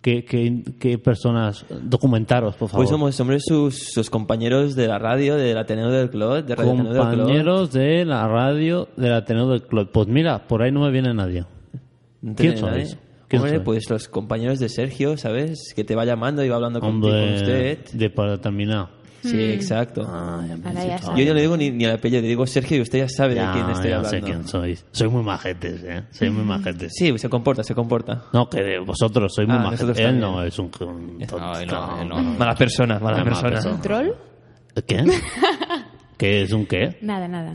[0.00, 1.64] ¿Qué, qué, qué personas?
[1.82, 2.84] Documentaros, por favor.
[2.84, 6.72] Pues somos, somos sus, sus compañeros de la radio, del Ateneo del Clot, de Radio
[6.72, 9.90] Ateneo del compañeros de la radio del Ateneo del Club.
[9.92, 11.44] Pues mira, por ahí no me viene nadie.
[12.20, 12.98] No ¿Quién sois?
[13.28, 13.64] ¿Quién Hombre, sois?
[13.64, 15.72] pues los compañeros de Sergio, ¿sabes?
[15.76, 17.78] Que te va llamando y va hablando contigo, con Hombre, usted.
[17.92, 18.88] de para terminar.
[19.22, 19.50] Sí, Mm.
[19.52, 20.02] exacto.
[20.04, 20.98] Ah, ya me Ahora he ya.
[20.98, 23.36] Yo no le digo ni, ni el apellido, le digo Sergio y usted ya sabe
[23.36, 24.18] Ya, de quién estoy ya hablando.
[24.18, 24.84] sé quién sois.
[24.90, 26.02] Sois muy majetes, ¿eh?
[26.10, 26.92] Sois muy majetes.
[26.94, 28.24] Sí, se comporta, se comporta.
[28.32, 29.88] No, que vosotros sois muy Ah, majetes.
[29.90, 30.20] Él también.
[30.20, 30.70] no es un...
[30.80, 32.38] un no, no, no.
[32.38, 33.60] Mala persona, mala persona.
[33.70, 34.08] ¿Un troll?
[34.86, 35.04] ¿Qué?
[36.18, 36.98] ¿Qué es un qué?
[37.02, 37.52] Nada, nada.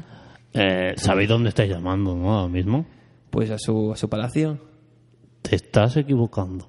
[0.54, 2.34] Eh, ¿Sabéis dónde estáis llamando, no?
[2.34, 2.86] Ahora mismo.
[3.30, 4.58] Pues a su, a su palacio.
[5.42, 6.68] Te estás equivocando.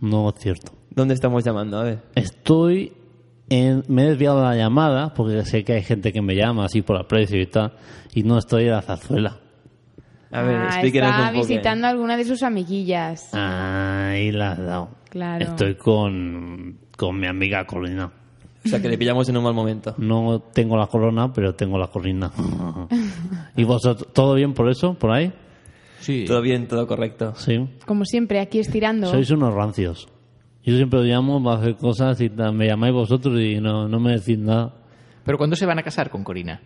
[0.00, 0.72] No es cierto.
[0.90, 1.78] ¿Dónde estamos llamando?
[1.78, 2.02] A ver.
[2.14, 2.92] Estoy
[3.52, 3.84] en...
[3.88, 6.82] Me he desviado de la llamada porque sé que hay gente que me llama así
[6.82, 7.72] por aprecio y tal.
[8.14, 9.36] Y no estoy en la zarzuela.
[10.30, 11.46] A ver, Ah, está un poco.
[11.46, 13.34] visitando a alguna de sus amiguillas.
[13.34, 14.88] Ahí la has dado.
[15.10, 15.44] Claro.
[15.44, 18.10] Estoy con, con mi amiga Colina.
[18.64, 19.94] O sea, que le pillamos en un mal momento.
[19.98, 22.30] No tengo la corona, pero tengo la colina.
[23.56, 25.32] ¿Y vosotros, todo bien por eso, por ahí?
[26.00, 26.24] Sí.
[26.26, 27.34] Todo bien, todo correcto.
[27.36, 27.68] Sí.
[27.86, 29.08] Como siempre, aquí estirando.
[29.08, 30.08] Sois unos rancios.
[30.64, 34.12] Yo siempre os llamo para hacer cosas y me llamáis vosotros y no, no me
[34.12, 34.72] decís nada.
[35.24, 36.60] ¿Pero cuándo se van a casar con Corina?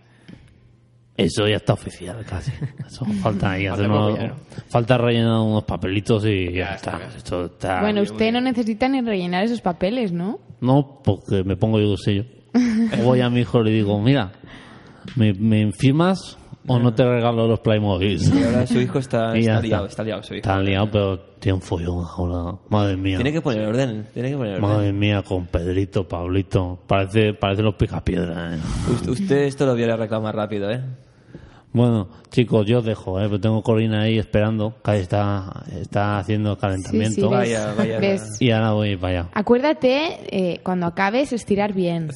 [1.16, 2.52] Eso ya está oficial casi.
[2.86, 4.34] Eso falta ahí Falta unos- ya, ¿no?
[4.68, 7.00] falta rellenar unos papelitos y ya, está.
[7.16, 10.40] Esto está bueno, usted no necesita ni rellenar esos papeles, ¿no?
[10.60, 12.24] No, porque me pongo yo el sello.
[13.00, 14.32] O voy a mi hijo y le digo, mira,
[15.16, 16.36] ¿me, me firmas
[16.66, 18.18] o no te regalo los Playmobil?
[18.22, 20.40] Y ahora su hijo está, ya está liado, está liado su hijo.
[20.40, 22.58] Está liado, pero tiene un follón ahora.
[22.68, 23.16] Madre mía.
[23.16, 24.62] Tiene que poner orden, tiene que poner orden.
[24.62, 26.78] Madre mía, con Pedrito, Pablito.
[26.86, 28.60] Parece, parece los picapiedras, ¿eh?
[28.92, 30.80] Usted, usted esto lo viene a reclamar rápido, ¿eh?
[31.72, 33.24] Bueno, chicos, yo os dejo, ¿eh?
[33.24, 37.14] Pero tengo Corina ahí esperando, que ahí está, está haciendo calentamiento.
[37.14, 37.98] Sí, sí, ves- Vaya, vaya.
[37.98, 38.40] ves.
[38.40, 39.28] Y ahora voy para allá.
[39.34, 42.08] Acuérdate, eh, cuando acabes, estirar bien.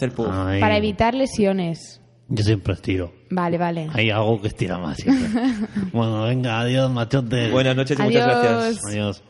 [0.61, 2.00] Para evitar lesiones.
[2.33, 3.13] Yo siempre estiro.
[3.31, 3.89] Vale, vale.
[3.93, 5.29] Hay algo que estira más siempre.
[5.93, 7.51] bueno, venga, adiós, machotes.
[7.51, 8.43] Buenas noches y muchas Adiós.
[8.43, 8.87] gracias.
[8.87, 9.23] Adiós.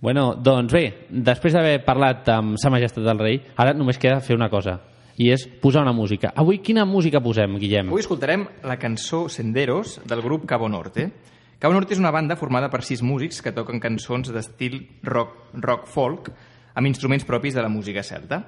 [0.00, 4.36] Bueno, doncs bé, després d'haver parlat amb Sa Majestat del Rei, ara només queda fer
[4.36, 4.76] una cosa,
[5.18, 6.30] i és posar una música.
[6.36, 7.88] Avui quina música posem, Guillem?
[7.90, 11.08] Avui escoltarem la cançó Senderos del grup Cabo Norte.
[11.58, 15.88] Cabo Norte és una banda formada per sis músics que toquen cançons d'estil rock, rock
[15.90, 16.30] folk
[16.76, 18.42] amb instruments propis de la música celta.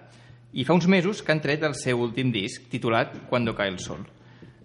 [0.52, 3.78] I fa uns mesos que han tret el seu últim disc titulat Cuando cae el
[3.78, 4.06] sol,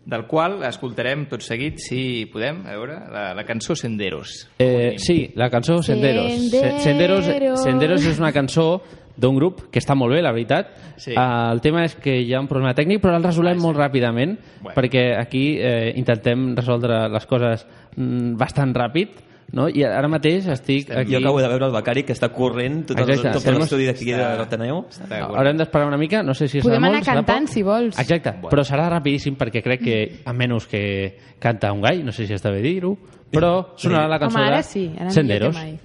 [0.05, 4.49] del qual escoltarem tot seguit, si podem, a veure, la, la cançó Senderos.
[4.59, 6.31] Eh, sí, la cançó Senderos.
[6.51, 7.25] Se- Senderos.
[7.25, 8.81] Senderos, Senderos és una cançó
[9.15, 10.73] d'un grup que està molt bé, la veritat.
[10.97, 11.11] Sí.
[11.13, 14.37] Eh, el tema és que hi ha un problema tècnic, però el resolem molt ràpidament,
[14.61, 14.73] Bueno.
[14.75, 19.21] perquè aquí eh, intentem resoldre les coses mm, bastant ràpid,
[19.53, 19.67] no?
[19.69, 21.13] i ara mateix estic aquí...
[21.13, 23.87] Jo acabo de veure el Becari que està corrent tot, el, Exacte, tot tenemos- l'estudi
[23.89, 24.83] d'aquí de l'Ateneu.
[25.21, 27.99] Haurem d'esperar una mica, no sé si serà Podem molt, anar serà cantant, si vols.
[28.01, 30.83] Exacte, però serà rapidíssim perquè crec que, a menys que
[31.39, 32.95] canta un gall, no sé si està bé dir-ho,
[33.31, 35.55] però sonarà la cançó Home, ara de sí, ara Senderos.
[35.55, 35.79] que mai.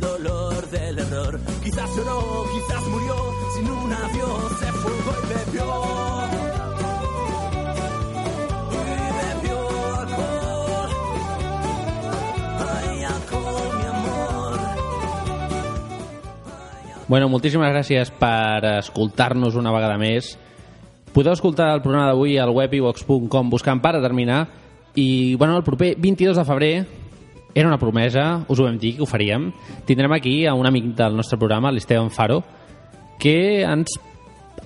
[0.00, 1.40] Dolor del error.
[1.62, 3.14] Quizás lloró, quizás murió,
[3.54, 6.10] sin un adiós se fugó y bebió.
[17.10, 20.36] Bueno, moltíssimes gràcies per escoltar-nos una vegada més.
[21.10, 24.44] Podeu escoltar el programa d'avui al web ivox.com buscant per a terminar
[24.94, 26.74] i bueno, el proper 22 de febrer
[27.54, 29.50] era una promesa, us ho vam dir que ho faríem.
[29.86, 32.42] Tindrem aquí a un amic del nostre programa, l'Esteban Faro,
[33.18, 33.98] que ens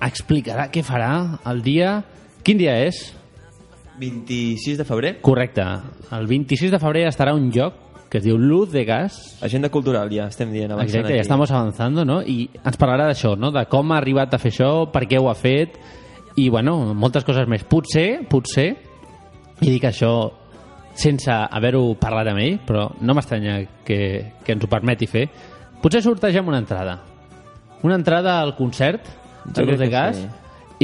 [0.01, 2.01] explicarà què farà el dia...
[2.45, 2.99] Quin dia és?
[3.97, 5.15] 26 de febrer.
[5.25, 5.63] Correcte.
[6.13, 7.81] El 26 de febrer estarà un lloc
[8.11, 9.15] que es diu Luz de Gas.
[9.43, 10.69] Agenda cultural, ja estem dient.
[10.71, 11.25] avançant Exacte, ja aquí.
[11.25, 12.21] estamos avanzando, no?
[12.21, 13.49] I ens parlarà d'això, no?
[13.51, 15.79] De com ha arribat a fer això, per què ho ha fet,
[16.37, 17.65] i, bueno, moltes coses més.
[17.65, 18.75] Potser, potser,
[19.61, 20.13] i dic això
[20.95, 23.99] sense haver-ho parlat amb ell, però no m'estranya que,
[24.45, 25.27] que ens ho permeti fer,
[25.83, 26.97] potser sortegem una entrada.
[27.83, 29.05] Una entrada al concert
[29.45, 30.27] Jo de crec de que Gas, sí.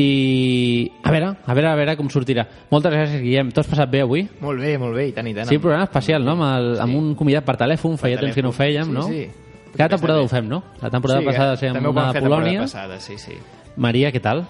[0.02, 2.46] i a veure, a veure, a veure com sortirà.
[2.70, 3.50] Moltes gràcies, Guillem.
[3.52, 4.28] T'ho has passat bé avui?
[4.44, 5.48] Molt bé, molt bé, i tant i tant.
[5.50, 6.36] Sí, programa especial, no?
[6.38, 9.08] Amb, el, amb un convidat per telèfon, feia temps que no ho fèiem, Sí, no?
[9.10, 9.26] sí.
[9.72, 10.62] Cada temporada ho fem, no?
[10.82, 12.60] La temporada Sí, passada també ho una fer Polònia.
[12.60, 13.38] temporada passada, sí, sí.
[13.78, 14.44] Maria, què tal?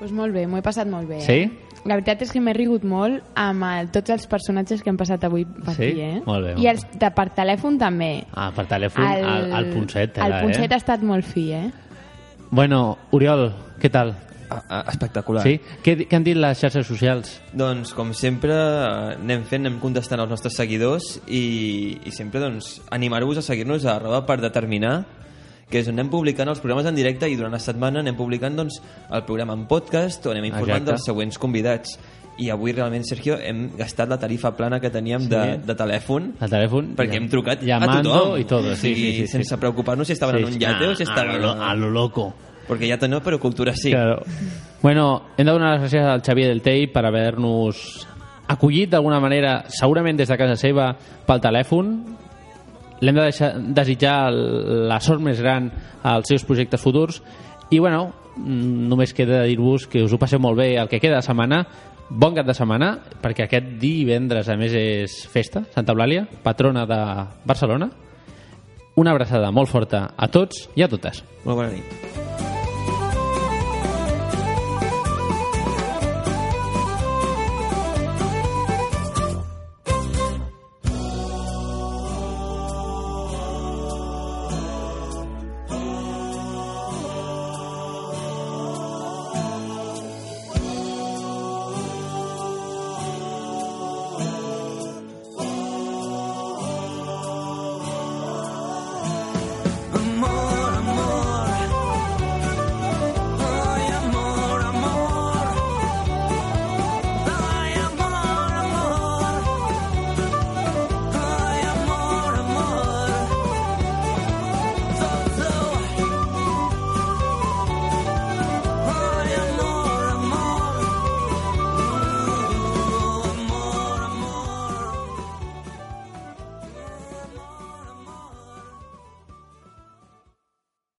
[0.00, 1.20] Pues molt bé, m'ho he passat molt bé.
[1.22, 1.32] Sí?
[1.46, 1.65] Eh?
[1.86, 5.22] La veritat és que m'he rigut molt amb el, tots els personatges que han passat
[5.28, 5.92] avui per Sí?
[5.92, 6.20] aquí, eh?
[6.26, 8.10] Molt bé, molt I els de, per telèfon també.
[8.34, 10.18] Ah, per telèfon, el, el, Ponset.
[10.18, 10.74] El era, Ponset eh?
[10.74, 11.66] ha estat molt fi, eh?
[12.50, 13.48] Bueno, Oriol,
[13.82, 14.14] què tal?
[14.48, 15.42] Ah, ah, espectacular.
[15.42, 15.56] Sí?
[15.82, 17.32] Què, què han dit les xarxes socials?
[17.56, 22.76] Doncs, com sempre, eh, anem fent, anem contestant als nostres seguidors i, i sempre doncs,
[22.94, 25.00] animar-vos a seguir-nos a arroba per determinar
[25.70, 28.54] que és on anem publicant els programes en directe i durant la setmana anem publicant
[28.56, 30.92] doncs, el programa en podcast on anem informant Exacte.
[30.92, 31.98] dels següents convidats
[32.38, 35.28] i avui realment, Sergio, hem gastat la tarifa plana que teníem Sí.
[35.28, 36.94] de, de telèfon El telèfon?
[36.94, 39.26] perquè hem trucat a tothom y todo, sí, sí, sí, sí.
[39.26, 40.58] sense preocupar-nos si estaven Sí, en un sí.
[40.60, 42.34] yate o si Ah, estaven a lo- a lo loco
[42.68, 44.22] perquè ja no, però cultura sí Claro.
[44.82, 48.06] Bueno, hem de donar les gràcies al Xavier del Tei per haver-nos
[48.48, 50.96] acollit d'alguna manera, segurament des de casa seva,
[51.26, 52.04] pel telèfon.
[53.00, 55.68] L'hem de deixar, desitjar la sort més gran
[56.06, 57.20] als seus projectes futurs.
[57.70, 61.20] I, bueno, mm, només queda dir-vos que us ho passeu molt bé el que queda
[61.20, 61.64] de setmana.
[62.08, 62.92] Bon cap de setmana,
[63.22, 67.00] perquè aquest divendres, a més, és festa, Santa Eulàlia, patrona de
[67.44, 67.90] Barcelona.
[68.96, 71.24] Una abraçada molt forta a tots i a totes.
[71.44, 72.25] Molt bona nit.